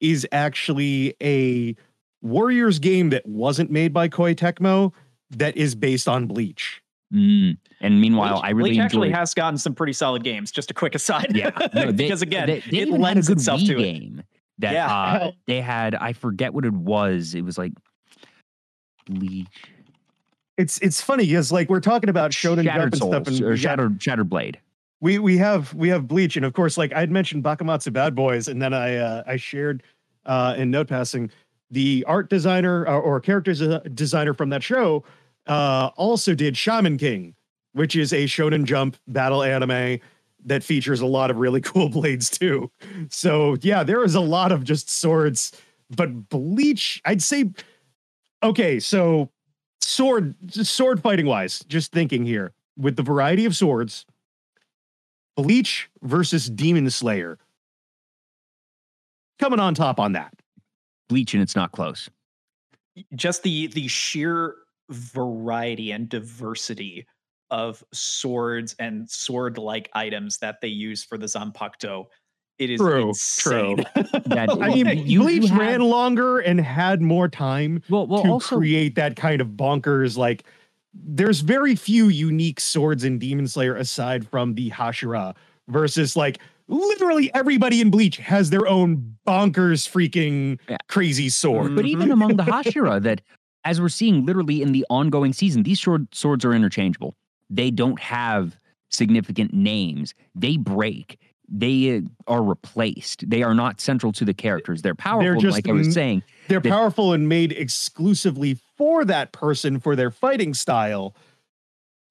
is 0.00 0.26
actually 0.32 1.14
a 1.22 1.76
Warriors 2.22 2.78
game 2.78 3.10
that 3.10 3.24
wasn't 3.26 3.70
made 3.70 3.92
by 3.92 4.08
Koei 4.08 4.34
Tecmo 4.34 4.92
that 5.30 5.56
is 5.56 5.74
based 5.74 6.08
on 6.08 6.26
Bleach. 6.26 6.82
Mm. 7.12 7.56
And 7.80 8.00
meanwhile, 8.00 8.34
Bleach- 8.34 8.44
I 8.44 8.50
really 8.50 8.70
Bleach 8.70 8.80
actually 8.80 9.08
enjoyed. 9.08 9.18
has 9.18 9.34
gotten 9.34 9.58
some 9.58 9.74
pretty 9.74 9.92
solid 9.92 10.22
games. 10.22 10.50
Just 10.52 10.70
a 10.70 10.74
quick 10.74 10.94
aside. 10.94 11.32
Yeah, 11.34 11.50
no, 11.74 11.86
they- 11.86 11.92
because 11.92 12.22
again, 12.22 12.46
they, 12.46 12.60
they 12.60 12.78
it 12.78 12.88
even 12.88 12.94
a 13.00 13.02
lends 13.02 13.26
good 13.28 13.38
itself 13.38 13.60
Wii 13.62 13.66
to 13.66 13.78
it. 13.78 13.82
game 13.82 14.22
that 14.58 14.72
Yeah. 14.74 14.86
uh, 14.94 15.30
they 15.46 15.60
had. 15.60 15.94
I 15.96 16.12
forget 16.12 16.54
what 16.54 16.64
it 16.64 16.72
was. 16.72 17.34
It 17.34 17.42
was 17.44 17.58
like 17.58 17.72
Bleach, 19.08 19.48
It's 20.56 20.78
it's 20.78 21.00
funny 21.00 21.26
because 21.26 21.50
like 21.50 21.68
we're 21.68 21.80
talking 21.80 22.10
about 22.10 22.30
Shonen 22.30 22.56
Jump 22.56 22.66
Shattered 22.68 22.92
and 22.92 22.96
Souls, 22.98 23.14
stuff, 23.14 23.26
and 23.28 23.40
or 23.42 23.44
we 23.50 23.50
got- 23.54 23.58
Shattered 23.60 24.02
Shattered 24.02 24.28
Blade. 24.30 24.60
we 25.00 25.18
we 25.18 25.36
have 25.38 25.72
we 25.74 25.88
have 25.88 26.06
Bleach, 26.06 26.36
and 26.36 26.44
of 26.44 26.52
course, 26.52 26.76
like 26.78 26.92
I'd 26.94 27.10
mentioned 27.10 27.42
Bakumatsu 27.42 27.92
Bad 27.92 28.14
Boys, 28.14 28.46
and 28.48 28.60
then 28.62 28.72
I 28.74 28.96
uh, 28.96 29.22
I 29.26 29.36
shared 29.36 29.82
uh, 30.26 30.54
in 30.56 30.70
note 30.70 30.88
passing 30.88 31.30
the 31.72 32.04
art 32.06 32.28
designer 32.30 32.82
or, 32.86 33.00
or 33.00 33.20
character 33.20 33.52
desi- 33.52 33.94
designer 33.94 34.34
from 34.34 34.50
that 34.50 34.62
show 34.62 35.02
uh, 35.46 35.90
also 35.96 36.34
did 36.34 36.56
Shaman 36.56 36.98
King, 36.98 37.34
which 37.72 37.96
is 37.96 38.12
a 38.12 38.24
Shonen 38.24 38.64
Jump 38.64 38.96
battle 39.08 39.42
anime 39.42 40.00
that 40.44 40.62
features 40.62 41.00
a 41.00 41.06
lot 41.06 41.30
of 41.30 41.36
really 41.36 41.60
cool 41.60 41.88
blades 41.88 42.30
too. 42.30 42.70
So 43.10 43.56
yeah, 43.62 43.82
there 43.82 44.04
is 44.04 44.14
a 44.14 44.20
lot 44.20 44.52
of 44.52 44.64
just 44.64 44.90
swords, 44.90 45.52
but 45.90 46.28
Bleach, 46.28 47.00
I'd 47.04 47.22
say. 47.22 47.50
Okay, 48.42 48.80
so 48.80 49.30
sword 49.80 50.34
sword 50.50 51.02
fighting 51.02 51.26
wise, 51.26 51.62
just 51.68 51.92
thinking 51.92 52.24
here 52.24 52.52
with 52.76 52.96
the 52.96 53.02
variety 53.02 53.44
of 53.44 53.54
swords. 53.54 54.06
Bleach 55.36 55.88
versus 56.02 56.50
Demon 56.50 56.90
Slayer. 56.90 57.38
Coming 59.38 59.60
on 59.60 59.74
top 59.74 59.98
on 59.98 60.12
that. 60.12 60.34
Bleach, 61.08 61.34
and 61.34 61.42
it's 61.42 61.56
not 61.56 61.72
close. 61.72 62.08
just 63.14 63.42
the 63.42 63.68
the 63.68 63.88
sheer 63.88 64.54
variety 64.90 65.92
and 65.92 66.08
diversity 66.08 67.06
of 67.50 67.82
swords 67.92 68.76
and 68.78 69.08
sword 69.10 69.58
like 69.58 69.88
items 69.94 70.38
that 70.38 70.60
they 70.60 70.68
use 70.68 71.02
for 71.02 71.18
the 71.18 71.26
Zanpakuto. 71.26 72.06
It 72.58 72.70
is 72.70 72.78
True, 72.80 73.08
insane. 73.08 73.86
That 74.26 74.48
I 74.60 74.68
mean, 74.68 74.86
you- 74.86 75.04
you 75.04 75.20
Bleach 75.20 75.48
have- 75.48 75.58
ran 75.58 75.80
longer 75.80 76.38
and 76.40 76.60
had 76.60 77.00
more 77.00 77.28
time 77.28 77.82
Well, 77.88 78.06
well, 78.06 78.22
to 78.22 78.28
also 78.28 78.58
create 78.58 78.94
that 78.96 79.16
kind 79.16 79.40
of 79.40 79.48
bonkers. 79.48 80.16
Like, 80.18 80.44
there's 80.92 81.40
very 81.40 81.74
few 81.74 82.08
unique 82.08 82.60
swords 82.60 83.02
in 83.04 83.18
Demon 83.18 83.48
Slayer 83.48 83.76
aside 83.76 84.28
from 84.28 84.54
the 84.54 84.70
Hashira, 84.70 85.34
versus 85.68 86.16
like 86.16 86.38
literally 86.68 87.32
everybody 87.34 87.80
in 87.80 87.90
Bleach 87.90 88.16
has 88.18 88.50
their 88.50 88.66
own 88.68 89.16
bonkers 89.26 89.88
freaking 89.88 90.58
Yeah. 90.68 90.76
crazy 90.88 91.28
sword. 91.30 91.74
But 91.74 91.86
even 91.86 92.04
mm-hmm. 92.04 92.12
among 92.12 92.36
the 92.36 92.42
Hashira, 92.44 93.02
that 93.02 93.22
as 93.64 93.80
we're 93.80 93.88
seeing 93.88 94.24
literally 94.24 94.62
in 94.62 94.72
the 94.72 94.86
ongoing 94.90 95.32
season, 95.32 95.62
these 95.62 95.80
sword, 95.80 96.08
swords 96.14 96.44
are 96.44 96.52
interchangeable. 96.52 97.14
They 97.48 97.70
don't 97.70 97.98
have 98.00 98.58
significant 98.88 99.52
names. 99.52 100.14
They 100.34 100.56
break. 100.56 101.18
They 101.48 101.96
uh, 101.96 102.00
are 102.28 102.42
replaced. 102.42 103.28
They 103.28 103.42
are 103.42 103.54
not 103.54 103.80
central 103.80 104.12
to 104.12 104.24
the 104.24 104.34
characters. 104.34 104.82
They're 104.82 104.94
powerful, 104.94 105.40
just 105.40 105.56
like 105.56 105.68
I 105.68 105.72
was 105.72 105.92
saying. 105.92 106.22
They're 106.48 106.60
the- 106.60 106.70
powerful 106.70 107.12
and 107.12 107.28
made 107.28 107.52
exclusively 107.52 108.58
for 108.76 109.04
that 109.04 109.32
person 109.32 109.80
for 109.80 109.96
their 109.96 110.10
fighting 110.10 110.54
style. 110.54 111.14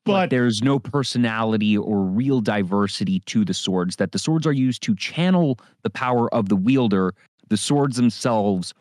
But, 0.06 0.12
But 0.12 0.30
there's 0.30 0.62
no 0.62 0.80
personality 0.80 1.78
or 1.78 2.02
real 2.02 2.42
diversity 2.42 3.20
to 3.28 3.46
the 3.46 3.54
swords. 3.54 3.98
That 3.98 4.12
the 4.12 4.20
swords 4.20 4.48
are 4.48 4.54
used 4.54 4.82
to 4.84 4.96
channel 4.96 5.60
the 5.84 5.90
power 5.90 6.34
of 6.34 6.50
the 6.50 6.56
wielder. 6.56 7.14
The 7.50 7.58
swords 7.58 7.96
themselves 7.98 8.74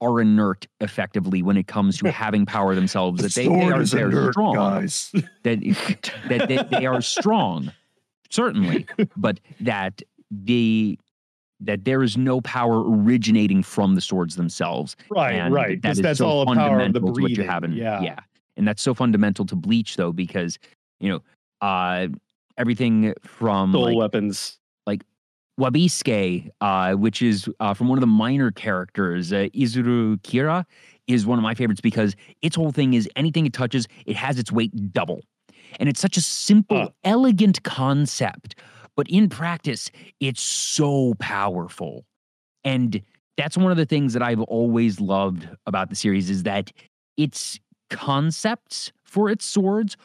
are 0.00 0.20
inert, 0.20 0.66
effectively, 0.80 1.42
when 1.42 1.56
it 1.56 1.66
comes 1.66 1.98
to 1.98 2.10
having 2.12 2.46
power 2.46 2.74
themselves. 2.74 3.22
That 3.22 3.34
they, 3.34 3.48
they 3.48 3.70
are 3.70 3.84
they're 3.84 4.32
strong. 4.32 4.54
guys. 4.54 5.10
that 5.42 5.60
that 6.28 6.48
they, 6.48 6.78
they 6.78 6.86
are 6.86 7.00
strong, 7.00 7.72
certainly, 8.30 8.86
but 9.16 9.40
that 9.60 10.02
the 10.30 10.98
that 11.60 11.84
there 11.84 12.02
is 12.02 12.16
no 12.18 12.40
power 12.42 12.82
originating 12.84 13.62
from 13.62 13.94
the 13.94 14.00
swords 14.00 14.36
themselves. 14.36 14.94
Right, 15.08 15.32
and 15.32 15.54
right. 15.54 15.80
That 15.80 15.94
Because 15.94 16.00
that's 16.00 16.18
so 16.18 16.26
all 16.26 16.42
a 16.42 16.54
power 16.54 16.80
of 16.80 16.92
the 16.92 17.00
fundamental 17.00 17.14
to 17.14 17.22
what 17.22 17.30
you're 17.30 17.50
having. 17.50 17.72
Yeah. 17.72 18.00
yeah, 18.02 18.20
and 18.56 18.68
that's 18.68 18.82
so 18.82 18.94
fundamental 18.94 19.46
to 19.46 19.56
Bleach, 19.56 19.96
though, 19.96 20.12
because 20.12 20.58
you 21.00 21.08
know, 21.08 21.22
uh, 21.66 22.08
everything 22.58 23.14
from 23.22 23.72
Soul 23.72 23.84
like, 23.84 23.96
weapons. 23.96 24.58
Wabisuke, 25.58 26.50
uh, 26.60 26.92
which 26.94 27.22
is 27.22 27.48
uh, 27.60 27.72
from 27.72 27.88
one 27.88 27.96
of 27.96 28.00
the 28.00 28.06
minor 28.06 28.50
characters, 28.50 29.32
uh, 29.32 29.48
Izuru 29.54 30.18
Kira, 30.18 30.64
is 31.06 31.24
one 31.24 31.38
of 31.38 31.42
my 31.42 31.54
favorites 31.54 31.80
because 31.80 32.14
its 32.42 32.56
whole 32.56 32.72
thing 32.72 32.94
is 32.94 33.08
anything 33.16 33.46
it 33.46 33.52
touches, 33.52 33.86
it 34.04 34.16
has 34.16 34.38
its 34.38 34.52
weight 34.52 34.92
double. 34.92 35.20
And 35.80 35.88
it's 35.88 36.00
such 36.00 36.16
a 36.16 36.20
simple, 36.20 36.94
elegant 37.04 37.62
concept, 37.62 38.56
but 38.96 39.08
in 39.08 39.28
practice, 39.28 39.90
it's 40.20 40.42
so 40.42 41.14
powerful. 41.18 42.04
And 42.64 43.02
that's 43.36 43.56
one 43.56 43.70
of 43.70 43.76
the 43.76 43.86
things 43.86 44.12
that 44.12 44.22
I've 44.22 44.40
always 44.42 45.00
loved 45.00 45.48
about 45.66 45.90
the 45.90 45.96
series 45.96 46.30
is 46.30 46.42
that 46.44 46.72
its 47.16 47.60
concepts 47.90 48.92
for 49.04 49.30
its 49.30 49.44
swords 49.44 49.96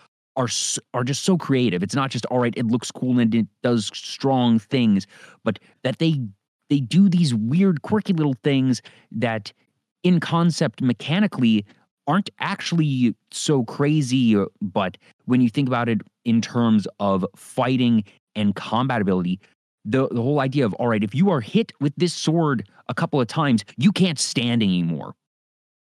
are 0.41 0.47
are 0.93 1.04
just 1.04 1.23
so 1.23 1.38
creative. 1.38 1.84
It's 1.84 1.95
not 1.95 2.10
just 2.10 2.25
all 2.27 2.39
right. 2.39 2.54
It 2.58 2.67
looks 2.67 2.91
cool 2.91 3.19
and 3.19 3.34
it 3.34 3.47
does 3.62 3.91
strong 3.93 4.60
things, 4.60 5.06
but 5.43 5.60
that 5.84 5.99
they 5.99 6.21
they 6.69 6.80
do 6.80 7.10
these 7.10 7.34
weird, 7.34 7.82
quirky 7.82 8.13
little 8.13 8.36
things 8.43 8.82
that, 9.12 9.51
in 10.04 10.19
concept, 10.19 10.82
mechanically 10.82 11.65
aren't 12.08 12.30
actually 12.39 13.15
so 13.32 13.63
crazy. 13.65 14.41
But 14.62 14.97
when 15.25 15.41
you 15.41 15.49
think 15.49 15.67
about 15.67 15.89
it 15.89 16.01
in 16.25 16.41
terms 16.41 16.88
of 16.99 17.25
fighting 17.36 18.04
and 18.36 18.56
combat 18.56 19.01
ability, 19.01 19.39
the 19.86 20.08
the 20.10 20.21
whole 20.21 20.39
idea 20.39 20.65
of 20.65 20.73
all 20.75 20.88
right, 20.88 21.04
if 21.04 21.13
you 21.13 21.30
are 21.30 21.41
hit 21.41 21.71
with 21.80 21.93
this 21.97 22.13
sword 22.13 22.67
a 22.89 22.93
couple 22.93 23.21
of 23.21 23.27
times, 23.27 23.63
you 23.77 23.91
can't 23.91 24.19
stand 24.19 24.63
anymore. 24.63 25.13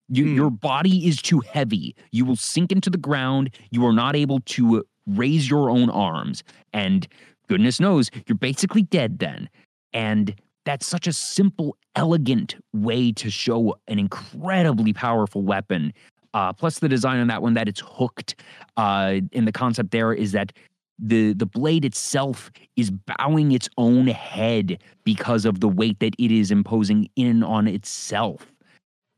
You, 0.08 0.24
Hmm. 0.26 0.34
Your 0.34 0.50
body 0.50 1.06
is 1.06 1.20
too 1.22 1.40
heavy. 1.40 1.94
You 2.12 2.24
will 2.24 2.36
sink 2.36 2.72
into 2.72 2.90
the 2.90 2.98
ground. 2.98 3.50
You 3.70 3.86
are 3.86 3.92
not 3.92 4.14
able 4.16 4.40
to 4.40 4.84
raise 5.06 5.48
your 5.48 5.70
own 5.70 5.90
arms. 5.90 6.42
And 6.72 7.06
goodness 7.48 7.80
knows, 7.80 8.10
you're 8.26 8.36
basically 8.36 8.82
dead 8.82 9.18
then. 9.18 9.48
And 9.92 10.34
that's 10.64 10.86
such 10.86 11.06
a 11.06 11.12
simple, 11.12 11.76
elegant 11.94 12.56
way 12.72 13.12
to 13.12 13.30
show 13.30 13.76
an 13.88 13.98
incredibly 13.98 14.92
powerful 14.92 15.42
weapon. 15.42 15.92
Uh, 16.32 16.52
plus, 16.52 16.80
the 16.80 16.88
design 16.88 17.20
on 17.20 17.28
that 17.28 17.42
one 17.42 17.54
that 17.54 17.68
it's 17.68 17.82
hooked. 17.84 18.34
Uh, 18.76 19.20
and 19.32 19.46
the 19.46 19.52
concept 19.52 19.90
there 19.90 20.12
is 20.12 20.32
that 20.32 20.52
the 20.98 21.32
the 21.34 21.46
blade 21.46 21.84
itself 21.84 22.50
is 22.76 22.90
bowing 22.90 23.52
its 23.52 23.68
own 23.78 24.06
head 24.06 24.80
because 25.02 25.44
of 25.44 25.60
the 25.60 25.68
weight 25.68 25.98
that 25.98 26.14
it 26.18 26.30
is 26.30 26.50
imposing 26.50 27.08
in 27.16 27.42
on 27.42 27.66
itself. 27.66 28.53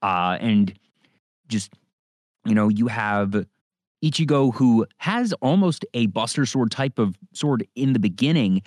Uh, 0.02 0.38
and 0.40 0.72
just 1.48 1.72
you 2.46 2.54
know, 2.54 2.68
you 2.68 2.86
have 2.86 3.46
Ichigo 4.02 4.54
who 4.54 4.86
has 4.98 5.32
almost 5.34 5.84
a 5.94 6.06
Buster 6.06 6.46
Sword 6.46 6.70
type 6.70 6.98
of 6.98 7.16
sword 7.32 7.66
in 7.74 7.92
the 7.92 7.98
beginning. 7.98 8.62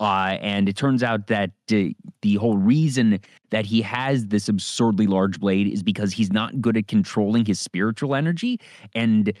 Uh, 0.00 0.36
and 0.40 0.68
it 0.68 0.76
turns 0.76 1.02
out 1.02 1.28
that 1.28 1.50
uh, 1.72 1.84
the 2.22 2.34
whole 2.36 2.56
reason 2.56 3.20
that 3.50 3.64
he 3.66 3.80
has 3.82 4.26
this 4.26 4.48
absurdly 4.48 5.06
large 5.06 5.38
blade 5.38 5.68
is 5.68 5.82
because 5.82 6.12
he's 6.12 6.32
not 6.32 6.60
good 6.60 6.76
at 6.76 6.88
controlling 6.88 7.44
his 7.44 7.60
spiritual 7.60 8.14
energy. 8.14 8.60
And 8.94 9.32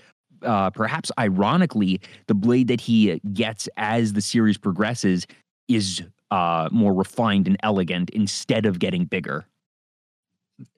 uh, 0.42 0.70
perhaps 0.70 1.10
ironically, 1.18 2.00
the 2.26 2.34
blade 2.34 2.68
that 2.68 2.80
he 2.80 3.20
gets 3.32 3.68
as 3.76 4.12
the 4.12 4.20
series 4.20 4.58
progresses 4.58 5.26
is 5.68 6.02
uh, 6.30 6.68
more 6.70 6.94
refined 6.94 7.46
and 7.46 7.56
elegant 7.62 8.10
instead 8.10 8.64
of 8.66 8.78
getting 8.78 9.04
bigger. 9.04 9.46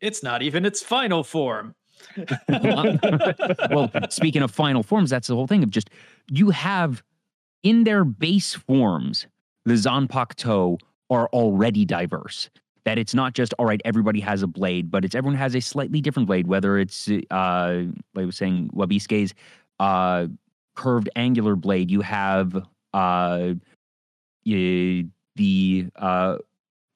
It's 0.01 0.23
not 0.23 0.43
even 0.43 0.65
its 0.65 0.83
final 0.83 1.23
form. 1.25 1.75
well, 2.49 3.91
speaking 4.11 4.43
of 4.43 4.51
final 4.51 4.83
forms, 4.83 5.11
that's 5.11 5.29
the 5.29 5.35
whole 5.35 5.47
thing 5.47 5.63
of 5.63 5.71
just 5.71 5.91
you 6.31 6.51
have 6.51 7.03
in 7.63 7.85
their 7.85 8.05
base 8.05 8.55
forms, 8.55 9.27
the 9.65 9.75
Zanpakuto 9.75 10.79
are 11.11 11.29
already 11.29 11.85
diverse. 11.85 12.49
That 12.85 12.99
it's 12.99 13.15
not 13.15 13.35
just 13.35 13.53
all 13.59 13.67
right, 13.67 13.81
everybody 13.85 14.21
has 14.21 14.43
a 14.43 14.47
blade, 14.47 14.91
but 14.91 15.05
it's 15.05 15.17
everyone 15.17 15.37
has 15.37 15.57
a 15.57 15.61
slightly 15.61 16.01
different 16.01 16.29
blade. 16.29 16.47
Whether 16.47 16.79
it's 16.79 17.09
uh, 17.09 17.83
like 18.15 18.23
I 18.23 18.25
was 18.25 18.37
saying, 18.37 18.71
Wabisuke's 18.73 19.35
uh, 19.81 20.29
curved 20.77 21.11
angular 21.17 21.57
blade, 21.57 21.91
you 21.91 22.01
have 22.03 22.65
uh, 22.95 23.55
the 24.45 25.87
uh, 25.97 26.37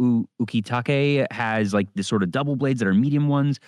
Ukitake 0.01 1.27
has 1.33 1.75
like 1.75 1.89
this 1.95 2.09
sort 2.09 2.23
of 2.23 2.31
double 2.31 2.57
blades 2.57 2.81
that 2.81 2.89
are 2.89 2.95
medium 2.95 3.29
ones. 3.29 3.61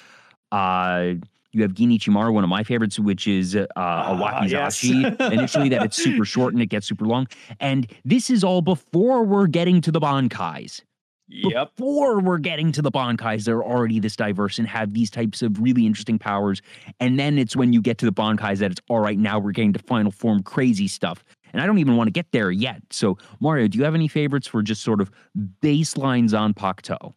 Uh, 0.51 1.15
you 1.53 1.61
have 1.63 1.75
Gin 1.75 1.91
Ichimaru, 1.91 2.33
one 2.33 2.45
of 2.45 2.51
my 2.51 2.63
favorites, 2.65 2.99
which 2.99 3.29
is 3.29 3.55
uh, 3.55 3.61
a 3.61 3.67
Ah, 3.77 4.17
wakizashi. 4.43 5.03
yes. 5.19 5.33
Initially, 5.33 5.69
that 5.69 5.83
it's 5.83 5.97
super 6.03 6.25
short 6.25 6.55
and 6.55 6.63
it 6.63 6.67
gets 6.67 6.87
super 6.87 7.05
long. 7.05 7.27
And 7.61 7.87
this 8.05 8.31
is 8.31 8.43
all 8.43 8.63
before 8.63 9.23
we're 9.23 9.47
getting 9.49 9.81
to 9.83 9.93
the 9.93 10.01
Bankais. 10.01 10.81
Yep. 11.29 11.77
Before 11.77 12.21
we're 12.21 12.39
getting 12.39 12.73
to 12.73 12.83
the 12.83 12.91
Bankais, 12.91 13.45
they're 13.45 13.63
already 13.63 13.99
this 14.01 14.17
diverse 14.17 14.59
and 14.59 14.67
have 14.69 14.93
these 14.95 15.11
types 15.11 15.41
of 15.43 15.61
really 15.61 15.87
interesting 15.87 16.19
powers. 16.19 16.61
And 17.01 17.19
then 17.19 17.39
it's 17.39 17.55
when 17.55 17.73
you 17.73 17.81
get 17.83 17.99
to 17.99 18.07
the 18.07 18.13
Bankais 18.13 18.59
that 18.59 18.71
it's 18.73 18.81
all 18.89 19.01
right, 19.01 19.19
now 19.19 19.39
we're 19.39 19.53
getting 19.53 19.73
to 19.75 19.79
final 19.79 20.11
form 20.11 20.43
crazy 20.43 20.89
stuff. 20.89 21.23
And 21.53 21.61
I 21.61 21.67
don't 21.67 21.79
even 21.79 21.97
want 21.97 22.09
to 22.09 22.13
get 22.13 22.33
there 22.33 22.51
yet. 22.51 22.83
So, 22.91 23.19
Mario, 23.41 23.69
do 23.69 23.79
you 23.79 23.85
have 23.85 23.95
any 23.95 24.09
favorites 24.09 24.47
for 24.47 24.63
just 24.63 24.83
sort 24.83 25.01
of 25.01 25.11
baselines 25.61 26.39
on 26.39 26.55
Zanpakuto? 26.55 27.15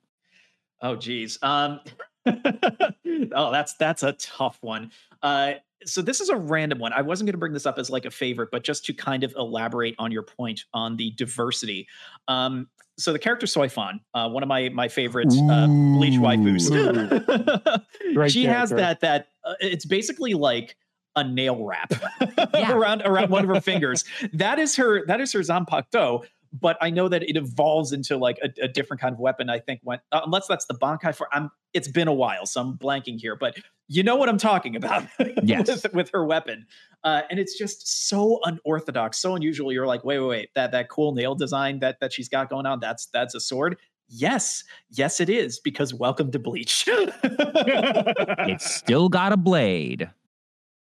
Oh 0.81 0.95
geez. 0.95 1.39
Um 1.41 1.79
oh 2.27 3.51
that's 3.51 3.75
that's 3.75 4.03
a 4.03 4.13
tough 4.13 4.57
one. 4.61 4.91
Uh 5.23 5.53
so 5.85 6.01
this 6.01 6.19
is 6.19 6.29
a 6.29 6.35
random 6.35 6.79
one. 6.79 6.93
I 6.93 7.01
wasn't 7.01 7.27
going 7.27 7.33
to 7.33 7.39
bring 7.39 7.53
this 7.53 7.65
up 7.65 7.77
as 7.77 7.89
like 7.89 8.05
a 8.05 8.11
favorite, 8.11 8.49
but 8.51 8.63
just 8.63 8.85
to 8.85 8.93
kind 8.93 9.23
of 9.23 9.33
elaborate 9.37 9.95
on 9.99 10.11
your 10.11 10.23
point 10.23 10.65
on 10.73 10.97
the 10.97 11.11
diversity. 11.11 11.87
Um 12.27 12.67
so 12.97 13.11
the 13.11 13.19
character 13.19 13.45
Soi 13.45 13.67
Fon, 13.67 13.99
uh, 14.13 14.29
one 14.29 14.41
of 14.41 14.47
my 14.47 14.69
my 14.69 14.87
favorite 14.87 15.27
uh, 15.27 15.67
bleach 15.67 16.19
waifus. 16.19 17.83
Great 18.13 18.31
she 18.31 18.45
has 18.45 18.69
that 18.69 19.01
that 19.01 19.27
uh, 19.43 19.55
it's 19.59 19.85
basically 19.85 20.33
like 20.33 20.77
a 21.15 21.23
nail 21.23 21.63
wrap 21.65 21.91
Yeah. 22.53 22.71
around 22.73 23.01
around 23.03 23.29
one 23.29 23.43
of 23.43 23.49
her 23.55 23.61
fingers. 23.71 24.03
That 24.33 24.59
is 24.59 24.75
her 24.77 25.05
that 25.07 25.21
is 25.21 25.31
her 25.33 25.39
Zanpakuto. 25.39 26.25
But 26.57 26.77
I 26.79 26.89
know 26.89 27.09
that 27.09 27.21
it 27.23 27.35
evolves 27.35 27.91
into 27.91 28.15
like 28.15 28.37
a, 28.41 28.49
a 28.63 28.67
different 28.69 29.01
kind 29.01 29.11
of 29.11 29.19
weapon. 29.19 29.49
I 29.49 29.59
think 29.59 29.81
when 29.83 29.99
uh, 30.13 30.21
unless 30.25 30.47
that's 30.47 30.65
the 30.65 30.73
Bankai 30.73 31.13
for 31.13 31.27
I'm 31.33 31.49
it's 31.73 31.89
been 31.89 32.07
a 32.07 32.13
while, 32.13 32.45
so 32.45 32.61
I'm 32.61 32.77
blanking 32.77 33.19
here, 33.19 33.35
but 33.35 33.57
you 33.89 34.03
know 34.03 34.15
what 34.15 34.29
I'm 34.29 34.37
talking 34.37 34.73
about 34.77 35.03
Yes. 35.43 35.83
with, 35.83 35.93
with 35.93 36.09
her 36.11 36.23
weapon. 36.25 36.65
Uh, 37.03 37.23
and 37.29 37.39
it's 37.41 37.57
just 37.57 38.07
so 38.09 38.39
unorthodox, 38.45 39.17
so 39.19 39.35
unusual. 39.35 39.71
You're 39.73 39.85
like, 39.85 40.05
wait, 40.05 40.19
wait, 40.19 40.27
wait, 40.27 40.49
that 40.55 40.71
that 40.71 40.87
cool 40.89 41.13
nail 41.13 41.35
design 41.35 41.79
that 41.79 41.99
that 41.99 42.13
she's 42.13 42.29
got 42.29 42.49
going 42.49 42.65
on, 42.65 42.79
that's 42.79 43.07
that's 43.07 43.35
a 43.35 43.41
sword. 43.41 43.77
Yes, 44.07 44.63
yes, 44.91 45.19
it 45.19 45.29
is, 45.29 45.59
because 45.59 45.93
welcome 45.93 46.31
to 46.31 46.39
Bleach. 46.39 46.85
It's 46.87 48.73
still 48.75 49.09
got 49.09 49.33
a 49.33 49.37
blade. 49.37 50.09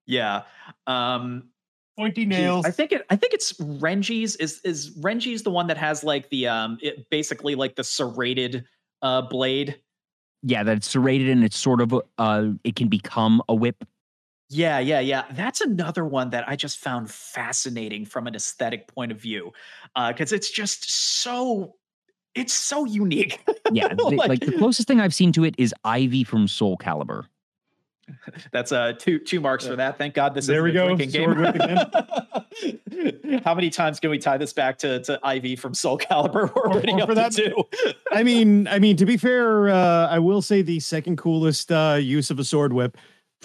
Yeah. 0.06 0.44
Um 0.88 1.50
Pointy 1.98 2.26
Geez, 2.26 2.30
nails. 2.40 2.66
I 2.66 2.72
think 2.72 2.94
it. 2.94 3.06
I 3.10 3.16
think 3.18 3.34
it's 3.34 3.54
Renji's. 3.54 4.36
Is 4.38 4.62
is 4.64 4.98
Renji's 4.98 5.44
the 5.44 5.52
one 5.52 5.68
that 5.68 5.78
has 5.78 6.04
like 6.04 6.30
the 6.30 6.48
um, 6.48 6.78
it, 6.82 7.10
basically 7.10 7.54
like 7.56 7.76
the 7.76 7.84
serrated 7.84 8.64
uh 9.02 9.22
blade? 9.24 9.80
Yeah, 10.42 10.64
that 10.64 10.78
it's 10.78 10.88
serrated 10.90 11.30
and 11.30 11.44
it's 11.44 11.58
sort 11.58 11.82
of 11.82 11.94
uh 12.18 12.48
it 12.64 12.76
can 12.78 12.88
become 12.88 13.42
a 13.50 13.54
whip. 13.54 13.84
Yeah, 14.50 14.80
yeah, 14.80 15.00
yeah. 15.02 15.26
That's 15.32 15.62
another 15.62 16.04
one 16.06 16.30
that 16.32 16.48
I 16.48 16.56
just 16.56 16.80
found 16.80 17.12
fascinating 17.12 18.06
from 18.06 18.26
an 18.26 18.36
aesthetic 18.36 18.88
point 18.88 19.12
of 19.12 19.20
view, 19.22 19.52
because 19.96 20.32
it's 20.32 20.50
just 20.50 20.90
so. 21.22 21.76
It's 22.36 22.54
so 22.54 22.86
unique. 22.86 23.44
Yeah, 23.74 23.88
the- 23.94 24.04
Like- 24.06 24.30
like, 24.30 24.40
the 24.40 24.54
closest 24.58 24.88
thing 24.88 25.02
I've 25.02 25.14
seen 25.14 25.34
to 25.34 25.44
it 25.44 25.56
is 25.58 25.76
Ivy 25.84 26.24
from 26.24 26.48
Soul 26.48 26.78
Calibur. 26.78 27.26
That's 28.52 28.72
uh 28.72 28.94
two 28.94 29.20
two 29.20 29.40
marks 29.40 29.66
for 29.66 29.76
that. 29.76 29.98
Thank 29.98 30.14
God 30.16 30.34
this 30.34 30.46
There 30.48 30.66
is 30.68 30.74
we 30.74 30.80
a 30.80 30.82
go, 30.84 30.96
drinking 30.96 31.10
sword 31.12 31.40
whip 31.40 31.56
game. 31.58 33.42
How 33.46 33.56
many 33.56 33.70
times 33.70 34.00
can 34.00 34.10
we 34.10 34.18
tie 34.18 34.38
this 34.38 34.54
back 34.54 34.78
to 34.80 35.02
to 35.04 35.20
Ivy 35.24 35.56
from 35.56 35.74
Soul 35.74 35.98
Calibur? 35.98 36.34
We're 36.56 36.62
Or- 36.62 36.72
already 36.74 36.92
or 36.94 37.02
up 37.02 37.10
for 37.10 37.16
that- 37.16 37.32
two. 37.32 37.64
I 38.12 38.24
mean, 38.24 38.68
I 38.68 38.80
mean, 38.80 38.98
to 38.98 39.06
be 39.06 39.18
fair, 39.18 39.70
uh, 39.70 40.08
I 40.08 40.20
will 40.20 40.42
say 40.42 40.62
the 40.62 40.80
second 40.80 41.18
coolest 41.18 41.72
uh, 41.72 41.98
use 42.02 42.30
of 42.30 42.40
a 42.40 42.44
sword 42.44 42.74
whip, 42.74 42.98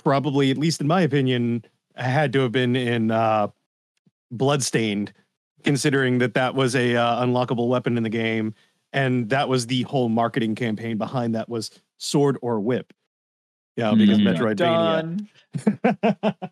probably 0.03 0.51
at 0.51 0.59
least 0.59 0.81
in 0.81 0.87
my 0.87 1.01
opinion, 1.03 1.65
had 1.95 2.33
to 2.33 2.41
have 2.41 2.53
been 2.53 2.75
in 2.77 3.11
uh, 3.13 3.49
Bloodstained, 4.33 5.13
considering 5.65 6.19
that 6.19 6.35
that 6.35 6.55
was 6.55 6.75
a 6.75 6.97
uh, 6.97 7.25
unlockable 7.25 7.69
weapon 7.69 7.97
in 7.97 8.03
the 8.03 8.09
game, 8.11 8.55
and 8.93 9.29
that 9.31 9.49
was 9.49 9.69
the 9.69 9.83
whole 9.83 10.09
marketing 10.09 10.55
campaign 10.57 10.99
behind 10.99 11.35
that 11.37 11.49
was 11.49 11.71
sword 11.99 12.37
or 12.43 12.59
whip. 12.61 12.93
Yeah, 13.77 13.95
because 13.95 14.19
Mm. 14.19 15.17
Metroidvania. 15.59 16.49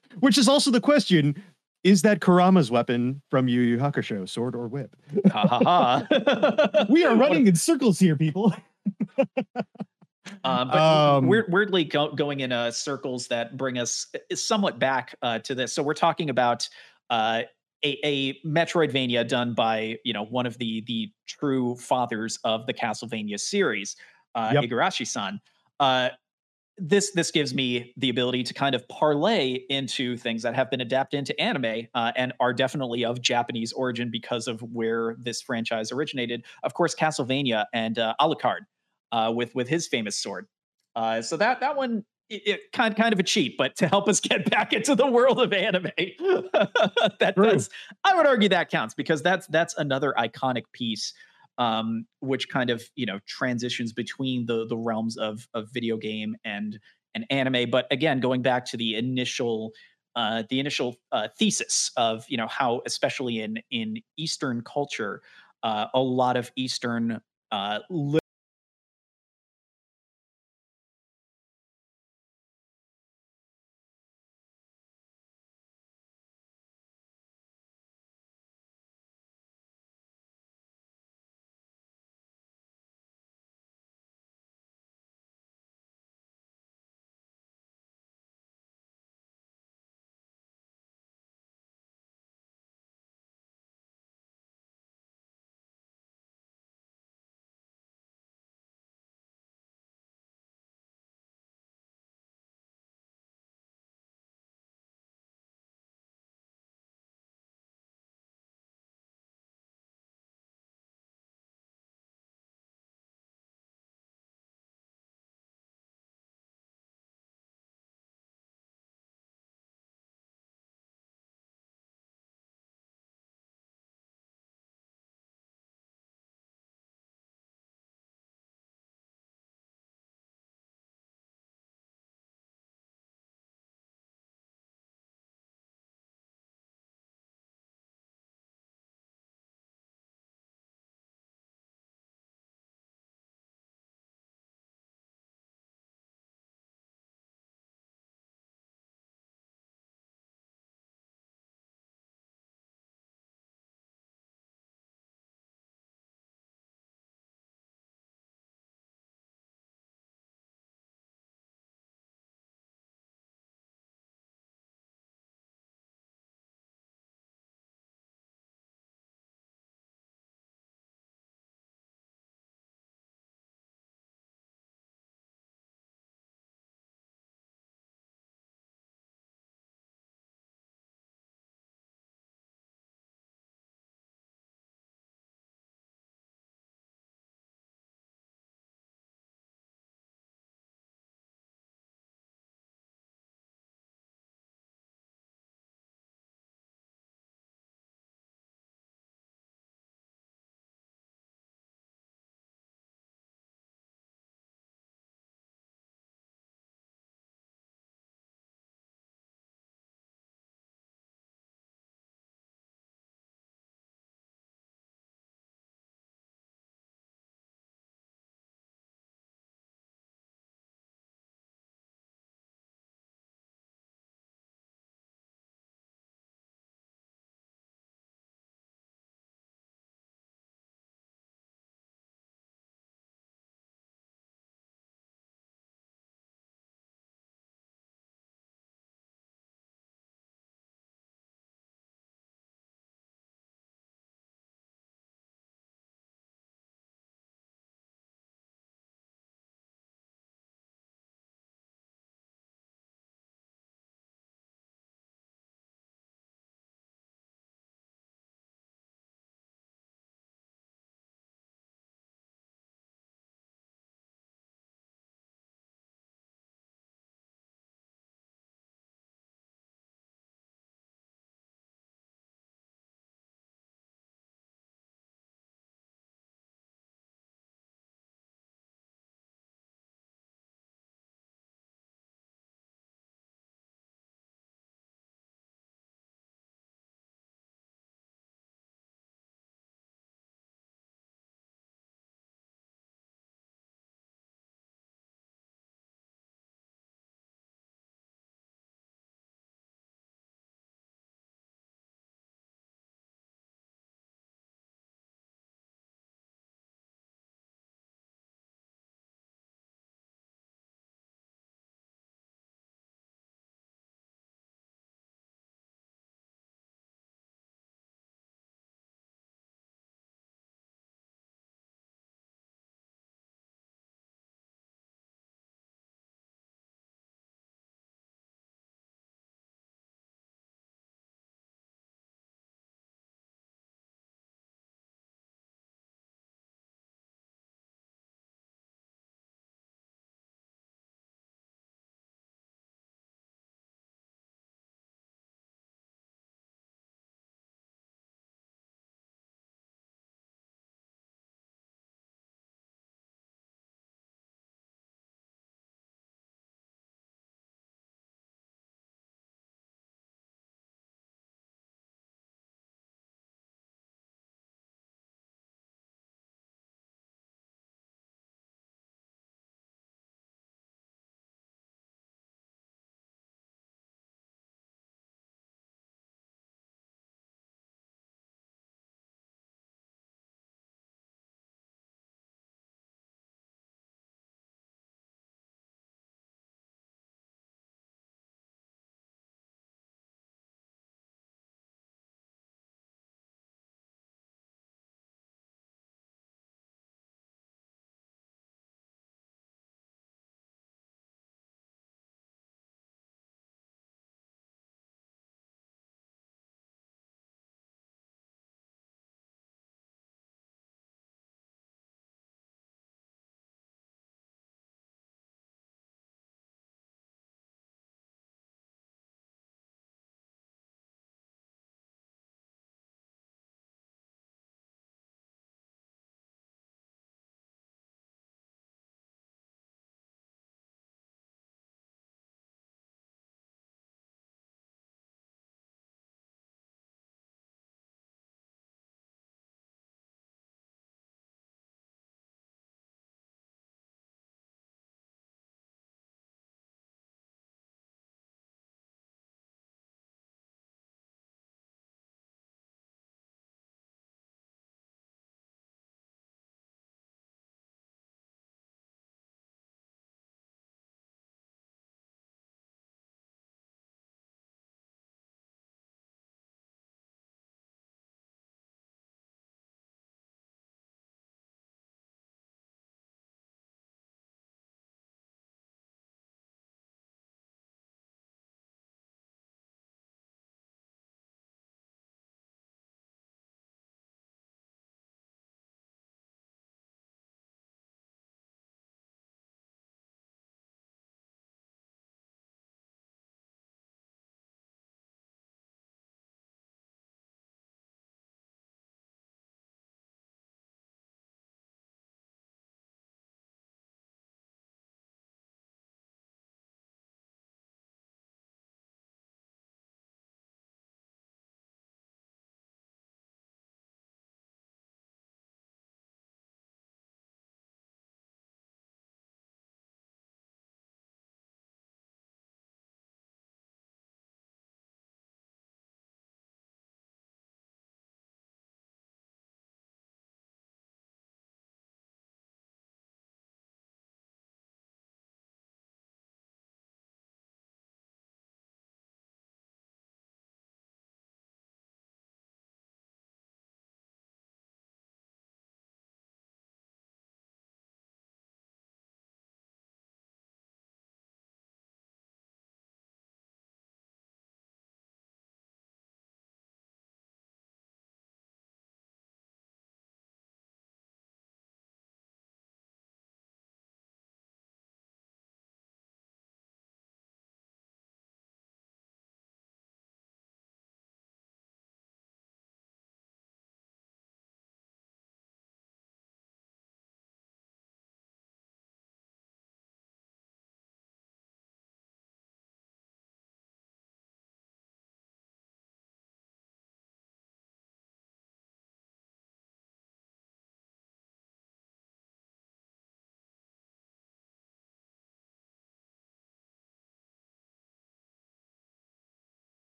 Which 0.20 0.38
is 0.38 0.48
also 0.48 0.70
the 0.70 0.80
question: 0.80 1.42
Is 1.84 2.02
that 2.02 2.20
Kurama's 2.20 2.70
weapon 2.70 3.22
from 3.30 3.48
Yu 3.48 3.60
Yu 3.62 3.78
Hakusho, 3.78 4.28
sword 4.28 4.54
or 4.54 4.68
whip? 4.68 4.94
ha 5.30 5.46
ha 5.46 5.58
ha. 6.08 6.86
We 6.90 7.04
are 7.04 7.16
running 7.16 7.46
in 7.46 7.56
circles 7.56 7.98
here, 7.98 8.16
people. 8.16 8.54
Um, 10.44 10.68
but 10.68 10.78
Um, 10.78 11.26
weird, 11.26 11.46
weirdly 11.52 11.84
go, 11.84 12.12
going 12.12 12.40
in 12.40 12.52
uh, 12.52 12.70
circles 12.70 13.28
that 13.28 13.56
bring 13.56 13.78
us 13.78 14.06
uh, 14.14 14.34
somewhat 14.36 14.78
back 14.78 15.14
uh, 15.22 15.38
to 15.40 15.54
this. 15.54 15.72
So 15.72 15.82
we're 15.82 15.94
talking 15.94 16.30
about 16.30 16.68
uh, 17.10 17.42
a, 17.84 17.98
a 18.04 18.34
Metroidvania 18.46 19.26
done 19.26 19.54
by 19.54 19.98
you 20.04 20.12
know 20.12 20.24
one 20.24 20.46
of 20.46 20.56
the 20.58 20.82
the 20.86 21.10
true 21.26 21.76
fathers 21.76 22.38
of 22.44 22.66
the 22.66 22.74
Castlevania 22.74 23.38
series, 23.40 23.96
uh, 24.34 24.50
Yep. 24.54 24.64
Igarashi-san. 24.64 25.40
This 26.78 27.12
this 27.12 27.30
gives 27.30 27.54
me 27.54 27.92
the 27.96 28.08
ability 28.08 28.44
to 28.44 28.54
kind 28.54 28.74
of 28.74 28.86
parlay 28.88 29.60
into 29.68 30.16
things 30.16 30.42
that 30.42 30.54
have 30.54 30.70
been 30.70 30.80
adapted 30.80 31.18
into 31.18 31.38
anime 31.40 31.88
uh, 31.94 32.12
and 32.16 32.32
are 32.40 32.52
definitely 32.52 33.04
of 33.04 33.20
Japanese 33.20 33.72
origin 33.72 34.10
because 34.10 34.48
of 34.48 34.62
where 34.62 35.14
this 35.18 35.42
franchise 35.42 35.92
originated. 35.92 36.44
Of 36.62 36.74
course, 36.74 36.94
Castlevania 36.94 37.66
and 37.74 37.98
uh, 37.98 38.14
Alucard 38.20 38.60
uh, 39.12 39.32
with 39.34 39.54
with 39.54 39.68
his 39.68 39.86
famous 39.86 40.16
sword. 40.16 40.46
Uh, 40.96 41.22
so 41.22 41.36
that 41.36 41.60
that 41.60 41.76
one 41.76 42.04
it, 42.28 42.42
it 42.46 42.60
kind 42.72 42.96
kind 42.96 43.12
of 43.12 43.20
a 43.20 43.22
cheat, 43.22 43.56
but 43.56 43.76
to 43.76 43.86
help 43.86 44.08
us 44.08 44.20
get 44.28 44.50
back 44.50 44.72
into 44.72 44.94
the 44.94 45.06
world 45.06 45.40
of 45.40 45.52
anime, 45.52 45.90
that 45.98 47.34
True. 47.36 47.50
does 47.50 47.70
I 48.04 48.16
would 48.16 48.26
argue 48.26 48.48
that 48.48 48.70
counts 48.70 48.94
because 48.94 49.22
that's 49.22 49.46
that's 49.48 49.76
another 49.76 50.14
iconic 50.18 50.64
piece 50.72 51.12
um, 51.58 52.06
which 52.20 52.48
kind 52.48 52.70
of 52.70 52.82
you 52.94 53.06
know 53.06 53.20
transitions 53.26 53.92
between 53.92 54.46
the 54.46 54.66
the 54.66 54.76
realms 54.76 55.16
of 55.16 55.48
of 55.54 55.68
video 55.72 55.96
game 55.96 56.36
and 56.44 56.78
and 57.14 57.26
anime. 57.30 57.70
But 57.70 57.86
again, 57.90 58.20
going 58.20 58.42
back 58.42 58.64
to 58.66 58.76
the 58.76 58.96
initial 58.96 59.72
uh, 60.14 60.42
the 60.48 60.60
initial 60.60 60.96
uh, 61.10 61.28
thesis 61.38 61.90
of 61.96 62.24
you 62.28 62.36
know 62.36 62.48
how 62.48 62.82
especially 62.86 63.40
in 63.40 63.58
in 63.70 63.96
Eastern 64.16 64.62
culture, 64.62 65.22
uh, 65.62 65.86
a 65.94 66.00
lot 66.00 66.36
of 66.36 66.50
Eastern 66.56 67.20
uh, 67.50 67.80